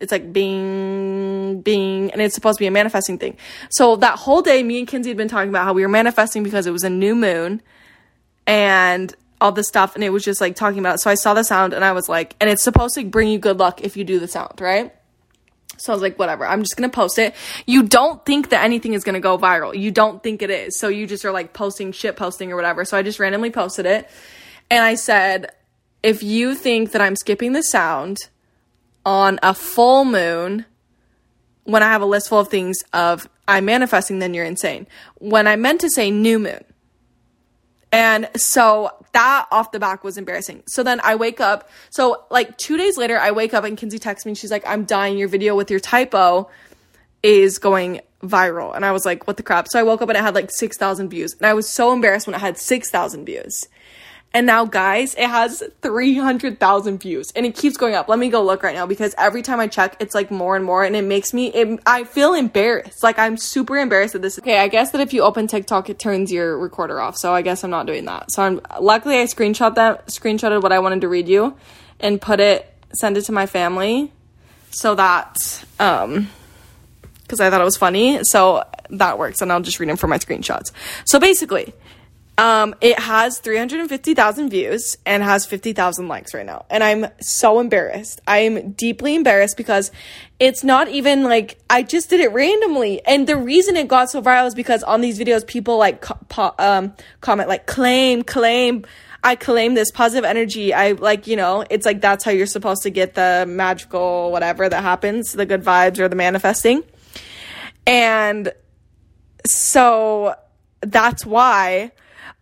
It's 0.00 0.12
like 0.12 0.32
bing, 0.32 1.60
bing, 1.62 2.10
and 2.12 2.22
it's 2.22 2.34
supposed 2.34 2.58
to 2.58 2.62
be 2.62 2.66
a 2.66 2.70
manifesting 2.70 3.18
thing. 3.18 3.36
So 3.70 3.96
that 3.96 4.18
whole 4.18 4.42
day, 4.42 4.62
me 4.62 4.78
and 4.78 4.86
Kinsey 4.86 5.10
had 5.10 5.16
been 5.16 5.28
talking 5.28 5.48
about 5.48 5.64
how 5.64 5.72
we 5.72 5.82
were 5.82 5.88
manifesting 5.88 6.42
because 6.42 6.66
it 6.66 6.70
was 6.70 6.84
a 6.84 6.90
new 6.90 7.16
moon 7.16 7.62
and 8.46 9.14
all 9.40 9.52
this 9.52 9.68
stuff, 9.68 9.94
and 9.94 10.04
it 10.04 10.10
was 10.10 10.24
just 10.24 10.40
like 10.40 10.56
talking 10.56 10.78
about 10.78 10.96
it. 10.96 10.98
So 10.98 11.10
I 11.10 11.14
saw 11.14 11.34
the 11.34 11.42
sound 11.42 11.72
and 11.72 11.84
I 11.84 11.92
was 11.92 12.08
like, 12.08 12.36
and 12.40 12.48
it's 12.48 12.62
supposed 12.62 12.94
to 12.94 13.04
bring 13.04 13.28
you 13.28 13.38
good 13.38 13.58
luck 13.58 13.82
if 13.82 13.96
you 13.96 14.04
do 14.04 14.20
the 14.20 14.28
sound, 14.28 14.60
right? 14.60 14.94
So 15.78 15.92
I 15.92 15.94
was 15.94 16.02
like, 16.02 16.18
whatever, 16.18 16.46
I'm 16.46 16.62
just 16.62 16.76
gonna 16.76 16.88
post 16.88 17.18
it. 17.18 17.34
You 17.66 17.84
don't 17.84 18.24
think 18.24 18.50
that 18.50 18.64
anything 18.64 18.94
is 18.94 19.04
gonna 19.04 19.20
go 19.20 19.38
viral. 19.38 19.78
You 19.78 19.90
don't 19.90 20.22
think 20.22 20.42
it 20.42 20.50
is. 20.50 20.78
So 20.78 20.88
you 20.88 21.06
just 21.06 21.24
are 21.24 21.30
like 21.30 21.52
posting 21.52 21.92
shit 21.92 22.16
posting 22.16 22.52
or 22.52 22.56
whatever. 22.56 22.84
So 22.84 22.96
I 22.96 23.02
just 23.02 23.20
randomly 23.20 23.50
posted 23.50 23.86
it. 23.86 24.10
And 24.70 24.84
I 24.84 24.94
said, 24.96 25.52
if 26.02 26.22
you 26.22 26.54
think 26.54 26.92
that 26.92 27.00
I'm 27.00 27.16
skipping 27.16 27.52
the 27.52 27.62
sound 27.62 28.18
on 29.08 29.38
a 29.42 29.54
full 29.54 30.04
moon, 30.04 30.66
when 31.64 31.82
I 31.82 31.86
have 31.86 32.02
a 32.02 32.06
list 32.06 32.28
full 32.28 32.40
of 32.40 32.48
things 32.48 32.76
of 32.92 33.26
I'm 33.48 33.64
manifesting, 33.64 34.18
then 34.18 34.34
you're 34.34 34.44
insane. 34.44 34.86
When 35.14 35.46
I 35.46 35.56
meant 35.56 35.80
to 35.80 35.88
say 35.88 36.10
new 36.10 36.38
moon. 36.38 36.62
And 37.90 38.28
so 38.36 38.90
that 39.12 39.46
off 39.50 39.72
the 39.72 39.80
back 39.80 40.04
was 40.04 40.18
embarrassing. 40.18 40.62
So 40.66 40.82
then 40.82 41.00
I 41.02 41.14
wake 41.14 41.40
up. 41.40 41.70
So 41.88 42.24
like 42.30 42.58
two 42.58 42.76
days 42.76 42.98
later, 42.98 43.18
I 43.18 43.30
wake 43.30 43.54
up 43.54 43.64
and 43.64 43.78
Kinsey 43.78 43.98
texts 43.98 44.26
me. 44.26 44.32
and 44.32 44.38
she's 44.38 44.50
like, 44.50 44.66
"I'm 44.66 44.84
dying. 44.84 45.16
Your 45.16 45.28
video 45.28 45.56
with 45.56 45.70
your 45.70 45.80
typo 45.80 46.50
is 47.22 47.58
going 47.58 48.02
viral." 48.22 48.76
And 48.76 48.84
I 48.84 48.92
was 48.92 49.06
like, 49.06 49.26
"What 49.26 49.38
the 49.38 49.42
crap?" 49.42 49.68
So 49.70 49.80
I 49.80 49.84
woke 49.84 50.02
up 50.02 50.10
and 50.10 50.18
it 50.18 50.20
had 50.20 50.34
like 50.34 50.50
six 50.50 50.76
thousand 50.76 51.08
views, 51.08 51.32
and 51.32 51.46
I 51.46 51.54
was 51.54 51.66
so 51.66 51.94
embarrassed 51.94 52.26
when 52.26 52.34
it 52.34 52.42
had 52.42 52.58
six 52.58 52.90
thousand 52.90 53.24
views. 53.24 53.68
And 54.38 54.46
now, 54.46 54.66
guys, 54.66 55.16
it 55.16 55.26
has 55.26 55.64
300,000 55.82 57.00
views 57.00 57.32
and 57.34 57.44
it 57.44 57.56
keeps 57.56 57.76
going 57.76 57.96
up. 57.96 58.08
Let 58.08 58.20
me 58.20 58.28
go 58.28 58.40
look 58.40 58.62
right 58.62 58.72
now 58.76 58.86
because 58.86 59.12
every 59.18 59.42
time 59.42 59.58
I 59.58 59.66
check, 59.66 59.96
it's 59.98 60.14
like 60.14 60.30
more 60.30 60.54
and 60.54 60.64
more 60.64 60.84
and 60.84 60.94
it 60.94 61.02
makes 61.02 61.34
me, 61.34 61.48
it, 61.48 61.80
I 61.84 62.04
feel 62.04 62.34
embarrassed. 62.34 63.02
Like, 63.02 63.18
I'm 63.18 63.36
super 63.36 63.76
embarrassed 63.76 64.12
that 64.12 64.22
this. 64.22 64.38
Okay, 64.38 64.60
I 64.60 64.68
guess 64.68 64.92
that 64.92 65.00
if 65.00 65.12
you 65.12 65.22
open 65.22 65.48
TikTok, 65.48 65.90
it 65.90 65.98
turns 65.98 66.30
your 66.30 66.56
recorder 66.56 67.00
off. 67.00 67.16
So 67.16 67.34
I 67.34 67.42
guess 67.42 67.64
I'm 67.64 67.70
not 67.70 67.86
doing 67.86 68.04
that. 68.04 68.30
So 68.30 68.44
I'm, 68.44 68.60
luckily, 68.80 69.18
I 69.18 69.24
screenshot 69.24 69.74
that, 69.74 70.06
screenshotted 70.06 70.62
what 70.62 70.70
I 70.70 70.78
wanted 70.78 71.00
to 71.00 71.08
read 71.08 71.26
you 71.26 71.56
and 71.98 72.20
put 72.20 72.38
it, 72.38 72.72
send 72.92 73.16
it 73.16 73.22
to 73.22 73.32
my 73.32 73.46
family 73.46 74.12
so 74.70 74.94
that, 74.94 75.36
um, 75.80 76.28
because 77.22 77.40
I 77.40 77.50
thought 77.50 77.60
it 77.60 77.64
was 77.64 77.76
funny. 77.76 78.20
So 78.22 78.62
that 78.90 79.18
works, 79.18 79.42
and 79.42 79.50
I'll 79.50 79.62
just 79.62 79.80
read 79.80 79.88
them 79.88 79.96
for 79.96 80.06
my 80.06 80.18
screenshots. 80.18 80.70
So 81.06 81.18
basically, 81.18 81.74
um, 82.38 82.76
it 82.80 82.96
has 83.00 83.40
350,000 83.40 84.48
views 84.48 84.96
and 85.04 85.24
has 85.24 85.44
50,000 85.44 86.06
likes 86.06 86.32
right 86.32 86.46
now. 86.46 86.64
And 86.70 86.84
I'm 86.84 87.08
so 87.20 87.58
embarrassed. 87.58 88.20
I'm 88.28 88.70
deeply 88.72 89.16
embarrassed 89.16 89.56
because 89.56 89.90
it's 90.38 90.62
not 90.62 90.86
even 90.88 91.24
like 91.24 91.58
I 91.68 91.82
just 91.82 92.10
did 92.10 92.20
it 92.20 92.30
randomly. 92.32 93.04
And 93.04 93.26
the 93.26 93.36
reason 93.36 93.74
it 93.76 93.88
got 93.88 94.10
so 94.10 94.22
viral 94.22 94.46
is 94.46 94.54
because 94.54 94.84
on 94.84 95.00
these 95.00 95.18
videos, 95.18 95.44
people 95.44 95.78
like 95.78 96.04
um, 96.60 96.94
comment, 97.20 97.48
like, 97.48 97.66
claim, 97.66 98.22
claim. 98.22 98.86
I 99.24 99.34
claim 99.34 99.74
this 99.74 99.90
positive 99.90 100.24
energy. 100.24 100.72
I 100.72 100.92
like, 100.92 101.26
you 101.26 101.34
know, 101.34 101.64
it's 101.68 101.84
like 101.84 102.00
that's 102.00 102.22
how 102.22 102.30
you're 102.30 102.46
supposed 102.46 102.84
to 102.84 102.90
get 102.90 103.16
the 103.16 103.46
magical 103.48 104.30
whatever 104.30 104.68
that 104.68 104.80
happens, 104.80 105.32
the 105.32 105.44
good 105.44 105.64
vibes 105.64 105.98
or 105.98 106.08
the 106.08 106.14
manifesting. 106.14 106.84
And 107.84 108.52
so 109.44 110.36
that's 110.82 111.26
why 111.26 111.90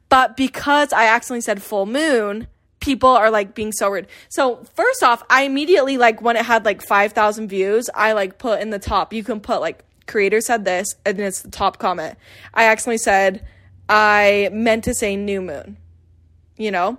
but 0.09 0.37
because 0.37 0.93
I 0.93 1.07
accidentally 1.07 1.41
said 1.41 1.63
full 1.63 1.87
moon, 1.87 2.47
people 2.81 3.09
are 3.09 3.31
like 3.31 3.55
being 3.55 3.73
so 3.73 3.89
rude. 3.89 4.07
So 4.29 4.65
first 4.75 5.03
off, 5.03 5.23
I 5.29 5.43
immediately 5.43 5.99
like 5.99 6.23
when 6.23 6.37
it 6.37 6.45
had 6.45 6.65
like 6.65 6.83
5,000 6.83 7.49
views, 7.49 7.91
I 7.95 8.13
like 8.13 8.39
put 8.39 8.61
in 8.61 8.71
the 8.71 8.79
top, 8.79 9.13
you 9.13 9.25
can 9.25 9.41
put 9.41 9.61
like 9.61 9.85
creator 10.07 10.41
said 10.41 10.65
this 10.65 10.95
and 11.05 11.19
it's 11.19 11.43
the 11.43 11.51
top 11.51 11.79
comment. 11.79 12.17
I 12.55 12.67
accidentally 12.67 12.99
said 12.99 13.47
I 13.89 14.51
meant 14.53 14.85
to 14.85 14.95
say 14.95 15.17
new 15.17 15.41
moon. 15.41 15.79
You 16.57 16.71
know? 16.71 16.99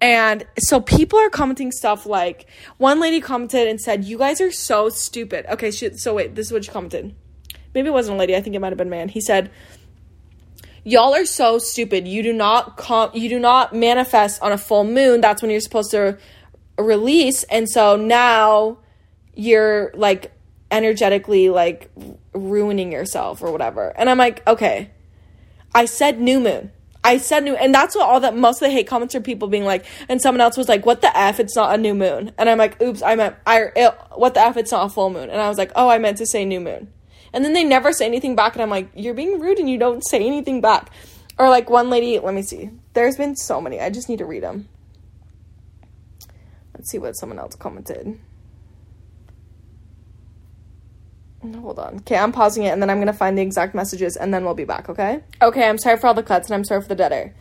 And 0.00 0.46
so 0.58 0.80
people 0.80 1.18
are 1.18 1.30
commenting 1.30 1.72
stuff 1.72 2.04
like 2.04 2.46
one 2.76 3.00
lady 3.00 3.20
commented 3.20 3.66
and 3.66 3.80
said, 3.80 4.04
"You 4.04 4.18
guys 4.18 4.42
are 4.42 4.52
so 4.52 4.90
stupid." 4.90 5.46
Okay, 5.48 5.70
so 5.70 6.14
wait, 6.14 6.34
this 6.34 6.46
is 6.46 6.52
what 6.52 6.64
she 6.66 6.70
commented. 6.70 7.14
Maybe 7.74 7.88
it 7.88 7.92
wasn't 7.92 8.16
a 8.16 8.18
lady. 8.18 8.36
I 8.36 8.42
think 8.42 8.54
it 8.54 8.58
might 8.58 8.68
have 8.68 8.78
been 8.78 8.88
a 8.88 8.90
man. 8.90 9.08
He 9.08 9.20
said, 9.22 9.50
y'all 10.86 11.14
are 11.14 11.26
so 11.26 11.58
stupid. 11.58 12.06
You 12.06 12.22
do 12.22 12.32
not 12.32 12.76
com- 12.76 13.10
you 13.12 13.28
do 13.28 13.38
not 13.38 13.74
manifest 13.74 14.40
on 14.40 14.52
a 14.52 14.58
full 14.58 14.84
moon. 14.84 15.20
That's 15.20 15.42
when 15.42 15.50
you're 15.50 15.60
supposed 15.60 15.90
to 15.90 16.16
release. 16.78 17.42
And 17.44 17.68
so 17.68 17.96
now 17.96 18.78
you're 19.34 19.90
like 19.94 20.32
energetically 20.70 21.50
like 21.50 21.90
ruining 22.32 22.92
yourself 22.92 23.42
or 23.42 23.50
whatever. 23.50 23.92
And 23.98 24.08
I'm 24.08 24.18
like, 24.18 24.46
okay, 24.46 24.92
I 25.74 25.84
said 25.84 26.20
new 26.20 26.40
moon. 26.40 26.70
I 27.02 27.18
said 27.18 27.44
new, 27.44 27.54
and 27.54 27.72
that's 27.72 27.94
what 27.94 28.08
all 28.08 28.18
that 28.20 28.36
most 28.36 28.60
of 28.60 28.68
the 28.68 28.70
hate 28.72 28.88
comments 28.88 29.14
are 29.14 29.20
people 29.20 29.46
being 29.46 29.64
like, 29.64 29.84
and 30.08 30.20
someone 30.20 30.40
else 30.40 30.56
was 30.56 30.68
like, 30.68 30.84
"What 30.84 31.02
the 31.02 31.16
f? 31.16 31.38
It's 31.38 31.54
not 31.54 31.72
a 31.72 31.78
new 31.78 31.94
moon." 31.94 32.32
And 32.36 32.50
I'm 32.50 32.58
like, 32.58 32.82
"Oops, 32.82 33.00
I 33.00 33.14
meant 33.14 33.36
I. 33.46 33.70
It, 33.76 33.94
what 34.16 34.34
the 34.34 34.40
f? 34.40 34.56
It's 34.56 34.72
not 34.72 34.86
a 34.86 34.88
full 34.88 35.10
moon." 35.10 35.30
And 35.30 35.40
I 35.40 35.48
was 35.48 35.56
like, 35.56 35.70
"Oh, 35.76 35.88
I 35.88 35.98
meant 35.98 36.18
to 36.18 36.26
say 36.26 36.44
new 36.44 36.58
moon." 36.58 36.88
And 37.36 37.44
then 37.44 37.52
they 37.52 37.64
never 37.64 37.92
say 37.92 38.06
anything 38.06 38.34
back, 38.34 38.54
and 38.54 38.62
I'm 38.62 38.70
like, 38.70 38.88
"You're 38.94 39.12
being 39.12 39.38
rude, 39.38 39.58
and 39.58 39.68
you 39.68 39.76
don't 39.76 40.00
say 40.00 40.24
anything 40.24 40.62
back." 40.62 40.90
Or 41.38 41.50
like 41.50 41.68
one 41.68 41.90
lady, 41.90 42.18
let 42.18 42.34
me 42.34 42.40
see. 42.40 42.70
There's 42.94 43.16
been 43.16 43.36
so 43.36 43.60
many. 43.60 43.78
I 43.78 43.90
just 43.90 44.08
need 44.08 44.20
to 44.20 44.24
read 44.24 44.42
them. 44.42 44.68
Let's 46.74 46.90
see 46.90 46.98
what 46.98 47.14
someone 47.16 47.38
else 47.38 47.54
commented. 47.54 48.18
Hold 51.42 51.78
on. 51.78 51.96
Okay, 51.96 52.16
I'm 52.16 52.32
pausing 52.32 52.64
it 52.64 52.70
and 52.70 52.80
then 52.80 52.88
I'm 52.88 52.96
going 52.96 53.06
to 53.06 53.12
find 53.12 53.36
the 53.36 53.42
exact 53.42 53.74
messages 53.74 54.16
and 54.16 54.32
then 54.32 54.44
we'll 54.44 54.54
be 54.54 54.64
back, 54.64 54.88
okay? 54.88 55.20
Okay, 55.42 55.68
I'm 55.68 55.78
sorry 55.78 55.98
for 55.98 56.06
all 56.06 56.14
the 56.14 56.22
cuts 56.22 56.48
and 56.48 56.54
I'm 56.54 56.64
sorry 56.64 56.80
for 56.80 56.88
the 56.88 56.94
dead 56.94 57.12
air. 57.12 57.34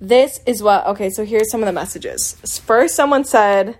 This 0.00 0.40
is 0.46 0.62
what, 0.62 0.86
okay, 0.86 1.10
so 1.10 1.24
here's 1.24 1.50
some 1.50 1.60
of 1.60 1.66
the 1.66 1.72
messages. 1.72 2.36
First, 2.64 2.94
someone 2.94 3.24
said, 3.24 3.76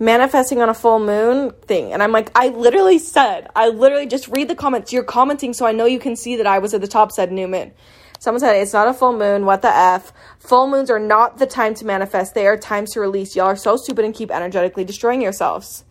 manifesting 0.00 0.60
on 0.62 0.68
a 0.68 0.74
full 0.74 0.98
moon 0.98 1.50
thing. 1.66 1.92
And 1.92 2.02
I'm 2.02 2.10
like, 2.10 2.32
I 2.34 2.48
literally 2.48 2.98
said, 2.98 3.48
I 3.54 3.68
literally 3.68 4.06
just 4.06 4.26
read 4.28 4.48
the 4.48 4.56
comments. 4.56 4.92
You're 4.92 5.04
commenting 5.04 5.52
so 5.52 5.66
I 5.66 5.72
know 5.72 5.84
you 5.84 6.00
can 6.00 6.16
see 6.16 6.36
that 6.36 6.46
I 6.46 6.58
was 6.58 6.74
at 6.74 6.80
the 6.80 6.88
top, 6.88 7.12
said 7.12 7.30
new 7.30 7.46
moon. 7.46 7.72
Someone 8.18 8.40
said, 8.40 8.56
it's 8.56 8.72
not 8.72 8.88
a 8.88 8.94
full 8.94 9.16
moon. 9.16 9.46
What 9.46 9.62
the 9.62 9.74
F? 9.74 10.12
Full 10.40 10.66
moons 10.68 10.90
are 10.90 10.98
not 10.98 11.38
the 11.38 11.46
time 11.46 11.74
to 11.76 11.86
manifest. 11.86 12.34
They 12.34 12.46
are 12.46 12.56
times 12.56 12.92
to 12.92 13.00
release. 13.00 13.36
Y'all 13.36 13.46
are 13.46 13.56
so 13.56 13.76
stupid 13.76 14.04
and 14.04 14.14
keep 14.14 14.30
energetically 14.30 14.84
destroying 14.84 15.22
yourselves. 15.22 15.84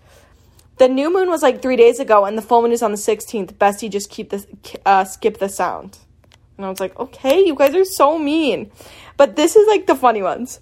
The 0.77 0.87
new 0.87 1.11
moon 1.11 1.29
was 1.29 1.41
like 1.41 1.61
three 1.61 1.75
days 1.75 1.99
ago, 1.99 2.25
and 2.25 2.37
the 2.37 2.41
full 2.41 2.61
moon 2.61 2.71
is 2.71 2.81
on 2.81 2.91
the 2.91 2.97
16th. 2.97 3.53
Bestie, 3.55 3.89
just 3.89 4.09
keep 4.09 4.29
this, 4.29 4.47
uh, 4.85 5.03
skip 5.03 5.37
the 5.37 5.49
sound. 5.49 5.97
And 6.57 6.65
I 6.65 6.69
was 6.69 6.79
like, 6.79 6.97
okay, 6.99 7.45
you 7.45 7.55
guys 7.55 7.75
are 7.75 7.85
so 7.85 8.17
mean. 8.17 8.71
But 9.17 9.35
this 9.35 9.55
is 9.55 9.67
like 9.67 9.87
the 9.87 9.95
funny 9.95 10.21
ones. 10.21 10.59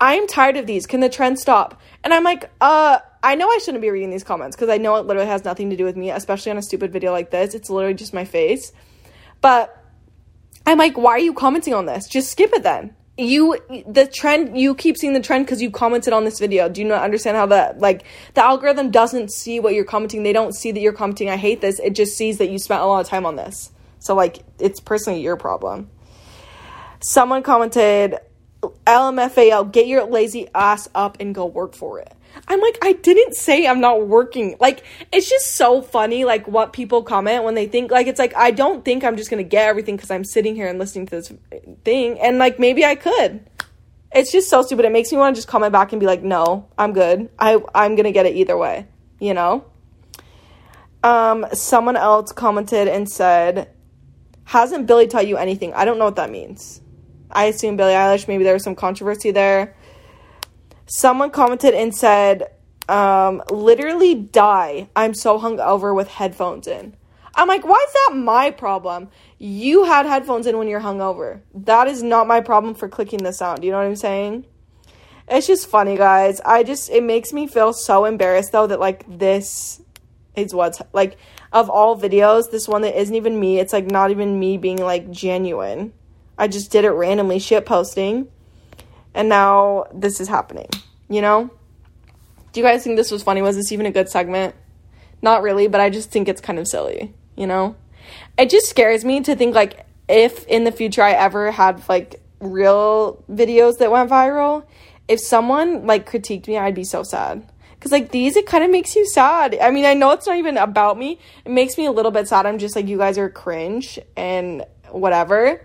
I 0.00 0.14
am 0.14 0.26
tired 0.26 0.56
of 0.56 0.66
these. 0.66 0.86
Can 0.86 1.00
the 1.00 1.08
trend 1.08 1.38
stop? 1.38 1.80
And 2.04 2.12
I'm 2.12 2.24
like, 2.24 2.50
uh, 2.60 2.98
I 3.22 3.34
know 3.34 3.48
I 3.48 3.58
shouldn't 3.58 3.82
be 3.82 3.90
reading 3.90 4.10
these 4.10 4.24
comments 4.24 4.56
because 4.56 4.68
I 4.68 4.76
know 4.76 4.96
it 4.96 5.06
literally 5.06 5.28
has 5.28 5.44
nothing 5.44 5.70
to 5.70 5.76
do 5.76 5.84
with 5.84 5.96
me, 5.96 6.10
especially 6.10 6.52
on 6.52 6.58
a 6.58 6.62
stupid 6.62 6.92
video 6.92 7.12
like 7.12 7.30
this. 7.30 7.54
It's 7.54 7.70
literally 7.70 7.94
just 7.94 8.12
my 8.12 8.24
face. 8.24 8.72
But 9.40 9.76
I'm 10.66 10.78
like, 10.78 10.98
why 10.98 11.12
are 11.12 11.18
you 11.18 11.32
commenting 11.32 11.74
on 11.74 11.86
this? 11.86 12.06
Just 12.08 12.30
skip 12.30 12.52
it 12.52 12.62
then 12.62 12.94
you 13.18 13.56
the 13.88 14.06
trend 14.06 14.58
you 14.58 14.74
keep 14.74 14.96
seeing 14.96 15.14
the 15.14 15.20
trend 15.20 15.46
because 15.46 15.62
you 15.62 15.70
commented 15.70 16.12
on 16.12 16.24
this 16.24 16.38
video 16.38 16.68
do 16.68 16.82
you 16.82 16.86
not 16.86 17.02
understand 17.02 17.36
how 17.36 17.46
that 17.46 17.78
like 17.78 18.04
the 18.34 18.44
algorithm 18.44 18.90
doesn't 18.90 19.32
see 19.32 19.58
what 19.58 19.72
you're 19.72 19.86
commenting 19.86 20.22
they 20.22 20.34
don't 20.34 20.54
see 20.54 20.70
that 20.70 20.80
you're 20.80 20.92
commenting 20.92 21.30
i 21.30 21.36
hate 21.36 21.62
this 21.62 21.78
it 21.80 21.94
just 21.94 22.14
sees 22.16 22.36
that 22.36 22.50
you 22.50 22.58
spent 22.58 22.82
a 22.82 22.84
lot 22.84 23.00
of 23.00 23.08
time 23.08 23.24
on 23.24 23.36
this 23.36 23.70
so 24.00 24.14
like 24.14 24.40
it's 24.58 24.80
personally 24.80 25.22
your 25.22 25.36
problem 25.36 25.88
someone 27.00 27.42
commented 27.42 28.18
lmfao 28.86 29.70
get 29.70 29.86
your 29.86 30.04
lazy 30.04 30.48
ass 30.54 30.88
up 30.94 31.16
and 31.20 31.34
go 31.34 31.46
work 31.46 31.74
for 31.74 31.98
it 31.98 32.12
I'm 32.48 32.60
like, 32.60 32.78
I 32.82 32.92
didn't 32.92 33.34
say 33.34 33.66
I'm 33.66 33.80
not 33.80 34.06
working. 34.06 34.56
Like, 34.60 34.82
it's 35.12 35.28
just 35.28 35.54
so 35.54 35.80
funny, 35.80 36.24
like, 36.24 36.46
what 36.46 36.72
people 36.72 37.02
comment 37.02 37.44
when 37.44 37.54
they 37.54 37.66
think, 37.66 37.90
like, 37.90 38.06
it's 38.06 38.18
like, 38.18 38.36
I 38.36 38.50
don't 38.50 38.84
think 38.84 39.04
I'm 39.04 39.16
just 39.16 39.30
gonna 39.30 39.42
get 39.42 39.66
everything 39.66 39.96
because 39.96 40.10
I'm 40.10 40.24
sitting 40.24 40.54
here 40.54 40.66
and 40.66 40.78
listening 40.78 41.06
to 41.06 41.16
this 41.16 41.32
thing. 41.84 42.20
And, 42.20 42.38
like, 42.38 42.58
maybe 42.58 42.84
I 42.84 42.94
could. 42.94 43.48
It's 44.12 44.30
just 44.30 44.48
so 44.48 44.62
stupid. 44.62 44.84
It 44.84 44.92
makes 44.92 45.10
me 45.12 45.18
want 45.18 45.34
to 45.34 45.38
just 45.38 45.48
comment 45.48 45.72
back 45.72 45.92
and 45.92 46.00
be 46.00 46.06
like, 46.06 46.22
no, 46.22 46.68
I'm 46.78 46.92
good. 46.92 47.30
I, 47.38 47.60
I'm 47.74 47.96
gonna 47.96 48.12
get 48.12 48.26
it 48.26 48.36
either 48.36 48.56
way, 48.56 48.86
you 49.18 49.34
know? 49.34 49.64
Um, 51.02 51.46
someone 51.52 51.96
else 51.96 52.32
commented 52.32 52.88
and 52.88 53.08
said, 53.08 53.70
Hasn't 54.44 54.86
Billy 54.86 55.08
taught 55.08 55.26
you 55.26 55.36
anything? 55.36 55.74
I 55.74 55.84
don't 55.84 55.98
know 55.98 56.04
what 56.04 56.16
that 56.16 56.30
means. 56.30 56.80
I 57.30 57.46
assume 57.46 57.76
Billie 57.76 57.92
Eilish, 57.92 58.28
maybe 58.28 58.44
there 58.44 58.54
was 58.54 58.64
some 58.64 58.74
controversy 58.74 59.30
there 59.30 59.74
someone 60.86 61.30
commented 61.30 61.74
and 61.74 61.94
said, 61.94 62.50
um, 62.88 63.42
literally 63.50 64.14
die. 64.14 64.88
I'm 64.96 65.14
so 65.14 65.38
hungover 65.38 65.94
with 65.94 66.08
headphones 66.08 66.66
in. 66.66 66.96
I'm 67.34 67.48
like, 67.48 67.66
why 67.66 67.84
is 67.86 67.92
that 67.92 68.16
my 68.16 68.50
problem? 68.50 69.08
You 69.38 69.84
had 69.84 70.06
headphones 70.06 70.46
in 70.46 70.56
when 70.56 70.68
you're 70.68 70.80
hungover. 70.80 71.40
That 71.52 71.86
is 71.86 72.02
not 72.02 72.26
my 72.26 72.40
problem 72.40 72.74
for 72.74 72.88
clicking 72.88 73.22
the 73.22 73.32
sound. 73.32 73.60
Do 73.60 73.66
you 73.66 73.72
know 73.72 73.78
what 73.78 73.86
I'm 73.86 73.96
saying? 73.96 74.46
It's 75.28 75.46
just 75.46 75.66
funny, 75.66 75.96
guys. 75.96 76.40
I 76.46 76.62
just, 76.62 76.88
it 76.88 77.02
makes 77.02 77.32
me 77.32 77.46
feel 77.46 77.72
so 77.72 78.04
embarrassed 78.04 78.52
though 78.52 78.68
that 78.68 78.80
like 78.80 79.04
this 79.18 79.82
is 80.34 80.54
what's 80.54 80.80
like, 80.92 81.18
of 81.52 81.68
all 81.68 81.98
videos, 81.98 82.50
this 82.50 82.68
one 82.68 82.82
that 82.82 82.98
isn't 82.98 83.14
even 83.14 83.38
me, 83.38 83.58
it's 83.58 83.72
like 83.72 83.86
not 83.86 84.10
even 84.10 84.38
me 84.38 84.56
being 84.56 84.78
like 84.78 85.10
genuine. 85.10 85.92
I 86.38 86.48
just 86.48 86.70
did 86.70 86.84
it 86.84 86.90
randomly 86.90 87.38
shit 87.38 87.66
posting 87.66 88.28
and 89.16 89.30
now 89.30 89.86
this 89.94 90.20
is 90.20 90.28
happening, 90.28 90.68
you 91.08 91.22
know? 91.22 91.50
Do 92.52 92.60
you 92.60 92.66
guys 92.66 92.84
think 92.84 92.96
this 92.96 93.10
was 93.10 93.22
funny? 93.22 93.42
Was 93.42 93.56
this 93.56 93.72
even 93.72 93.86
a 93.86 93.90
good 93.90 94.08
segment? 94.10 94.54
Not 95.22 95.42
really, 95.42 95.68
but 95.68 95.80
I 95.80 95.90
just 95.90 96.10
think 96.10 96.28
it's 96.28 96.40
kind 96.40 96.58
of 96.58 96.68
silly, 96.68 97.14
you 97.34 97.46
know? 97.46 97.76
It 98.38 98.50
just 98.50 98.68
scares 98.68 99.04
me 99.04 99.22
to 99.22 99.34
think 99.34 99.54
like 99.54 99.86
if 100.06 100.46
in 100.46 100.64
the 100.64 100.70
future 100.70 101.02
I 101.02 101.12
ever 101.12 101.50
had 101.50 101.88
like 101.88 102.20
real 102.40 103.24
videos 103.30 103.78
that 103.78 103.90
went 103.90 104.10
viral, 104.10 104.66
if 105.08 105.18
someone 105.18 105.86
like 105.86 106.08
critiqued 106.08 106.46
me, 106.46 106.58
I'd 106.58 106.74
be 106.74 106.84
so 106.84 107.02
sad. 107.02 107.50
Cause 107.80 107.92
like 107.92 108.10
these, 108.10 108.36
it 108.36 108.46
kind 108.46 108.64
of 108.64 108.70
makes 108.70 108.96
you 108.96 109.06
sad. 109.06 109.56
I 109.60 109.70
mean, 109.70 109.84
I 109.84 109.94
know 109.94 110.10
it's 110.10 110.26
not 110.26 110.36
even 110.36 110.56
about 110.58 110.98
me. 110.98 111.18
It 111.44 111.52
makes 111.52 111.78
me 111.78 111.86
a 111.86 111.92
little 111.92 112.10
bit 112.10 112.28
sad. 112.28 112.44
I'm 112.44 112.58
just 112.58 112.76
like, 112.76 112.86
you 112.86 112.98
guys 112.98 113.16
are 113.16 113.30
cringe 113.30 113.98
and 114.16 114.64
whatever. 114.90 115.62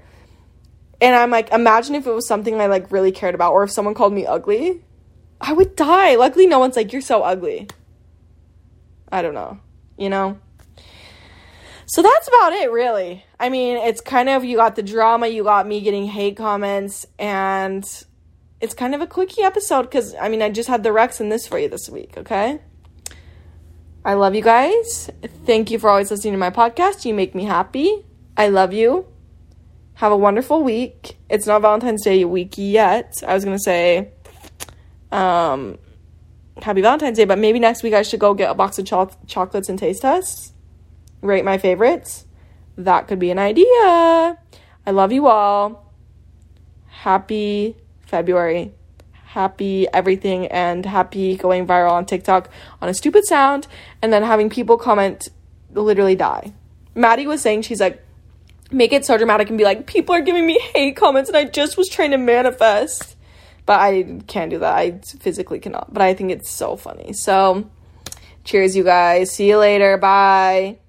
And 1.02 1.16
I'm 1.16 1.32
like, 1.32 1.52
imagine 1.52 1.96
if 1.96 2.06
it 2.06 2.12
was 2.12 2.28
something 2.28 2.62
I 2.62 2.68
like 2.68 2.92
really 2.92 3.12
cared 3.12 3.34
about, 3.34 3.54
or 3.54 3.64
if 3.64 3.72
someone 3.72 3.96
called 3.96 4.14
me 4.14 4.26
ugly, 4.28 4.84
I 5.42 5.52
would 5.52 5.76
die. 5.76 6.16
Luckily, 6.16 6.46
no 6.46 6.60
one's 6.60 6.76
like, 6.76 6.94
you're 6.94 7.02
so 7.02 7.24
ugly. 7.24 7.68
I 9.12 9.24
don't 9.24 9.34
know, 9.34 9.60
you 9.98 10.10
know? 10.10 10.40
So 11.88 12.02
that's 12.02 12.28
about 12.28 12.54
it, 12.54 12.72
really. 12.72 13.26
I 13.40 13.50
mean, 13.50 13.76
it's 13.78 14.00
kind 14.00 14.30
of, 14.30 14.46
you 14.46 14.56
got 14.56 14.76
the 14.76 14.84
drama, 14.84 15.28
you 15.28 15.44
got 15.44 15.68
me 15.68 15.82
getting 15.82 16.06
hate 16.06 16.38
comments, 16.38 17.06
and 17.20 17.84
it's 18.62 18.74
kind 18.74 18.96
of 18.96 19.02
a 19.02 19.08
quickie 19.08 19.42
episode 19.42 19.84
because, 19.84 20.16
I 20.16 20.30
mean, 20.30 20.42
I 20.42 20.52
just 20.52 20.70
had 20.70 20.84
the 20.84 20.94
Rex 20.94 21.20
in 21.20 21.30
this 21.30 21.48
for 21.48 21.58
you 21.60 21.68
this 21.68 21.90
week, 21.90 22.14
okay? 22.18 22.62
I 24.06 24.14
love 24.14 24.36
you 24.36 24.42
guys. 24.42 25.10
Thank 25.46 25.70
you 25.70 25.80
for 25.80 25.90
always 25.90 26.12
listening 26.12 26.34
to 26.34 26.40
my 26.40 26.52
podcast. 26.52 27.04
You 27.04 27.14
make 27.14 27.36
me 27.36 27.44
happy. 27.44 28.06
I 28.38 28.48
love 28.48 28.72
you. 28.72 29.11
Have 29.95 30.12
a 30.12 30.17
wonderful 30.17 30.63
week. 30.63 31.17
It's 31.30 31.45
not 31.45 31.62
Valentine's 31.62 32.04
Day 32.04 32.25
week 32.25 32.54
yet. 32.58 33.13
I 33.25 33.34
was 33.34 33.45
going 33.45 33.56
to 33.56 33.63
say 33.63 34.12
um, 35.12 35.77
happy 36.62 36.82
Valentine's 36.82 37.17
Day, 37.17 37.25
but 37.25 37.38
maybe 37.38 37.60
next 37.60 37.84
week 37.84 37.93
I 37.93 38.01
should 38.01 38.19
go 38.19 38.34
get 38.34 38.49
a 38.49 38.56
box 38.56 38.80
of 38.80 38.86
cho- 38.86 39.12
chocolates 39.27 39.69
and 39.69 39.77
taste 39.77 40.01
tests. 40.01 40.54
Rate 41.21 41.45
my 41.45 41.58
favorites. 41.58 42.25
That 42.77 43.08
could 43.08 43.19
be 43.19 43.30
an 43.32 43.38
idea. 43.39 43.67
I 43.67 44.91
love 44.91 45.12
you 45.12 45.27
all. 45.27 45.93
Happy 46.88 47.77
February. 48.01 48.71
Happy 49.25 49.88
everything 49.93 50.47
and 50.47 50.86
happy 50.86 51.38
going 51.38 51.65
viral 51.65 51.91
on 51.91 52.06
TikTok 52.06 52.49
on 52.82 52.89
a 52.89 52.93
stupid 52.93 53.25
sound 53.25 53.67
and 54.01 54.12
then 54.12 54.23
having 54.23 54.49
people 54.49 54.77
comment 54.77 55.30
literally 55.71 56.15
die. 56.15 56.51
Maddie 56.95 57.27
was 57.27 57.41
saying 57.41 57.62
she's 57.62 57.80
like 57.80 58.04
make 58.72 58.94
it 58.94 59.06
so 59.06 59.18
dramatic 59.18 59.50
and 59.50 59.58
be 59.58 59.64
like, 59.64 59.86
people 59.86 60.16
are 60.16 60.22
giving 60.22 60.46
me 60.46 60.60
hate 60.74 60.96
comments 60.96 61.30
and 61.30 61.38
I 61.38 61.46
just 61.46 61.78
was 61.78 61.90
trying 61.90 62.12
to 62.12 62.18
manifest. 62.18 63.16
But 63.66 63.80
I 63.80 64.20
can't 64.28 64.50
do 64.50 64.60
that. 64.60 64.76
I 64.76 65.00
physically 65.20 65.60
cannot. 65.60 65.94
But 65.94 66.02
I 66.02 66.14
think 66.14 66.32
it's 66.32 66.50
so 66.50 66.76
funny. 66.76 67.14
So, 67.14 67.70
cheers, 68.44 68.76
you 68.76 68.84
guys. 68.84 69.32
See 69.32 69.48
you 69.48 69.58
later. 69.58 69.98
Bye. 69.98 70.81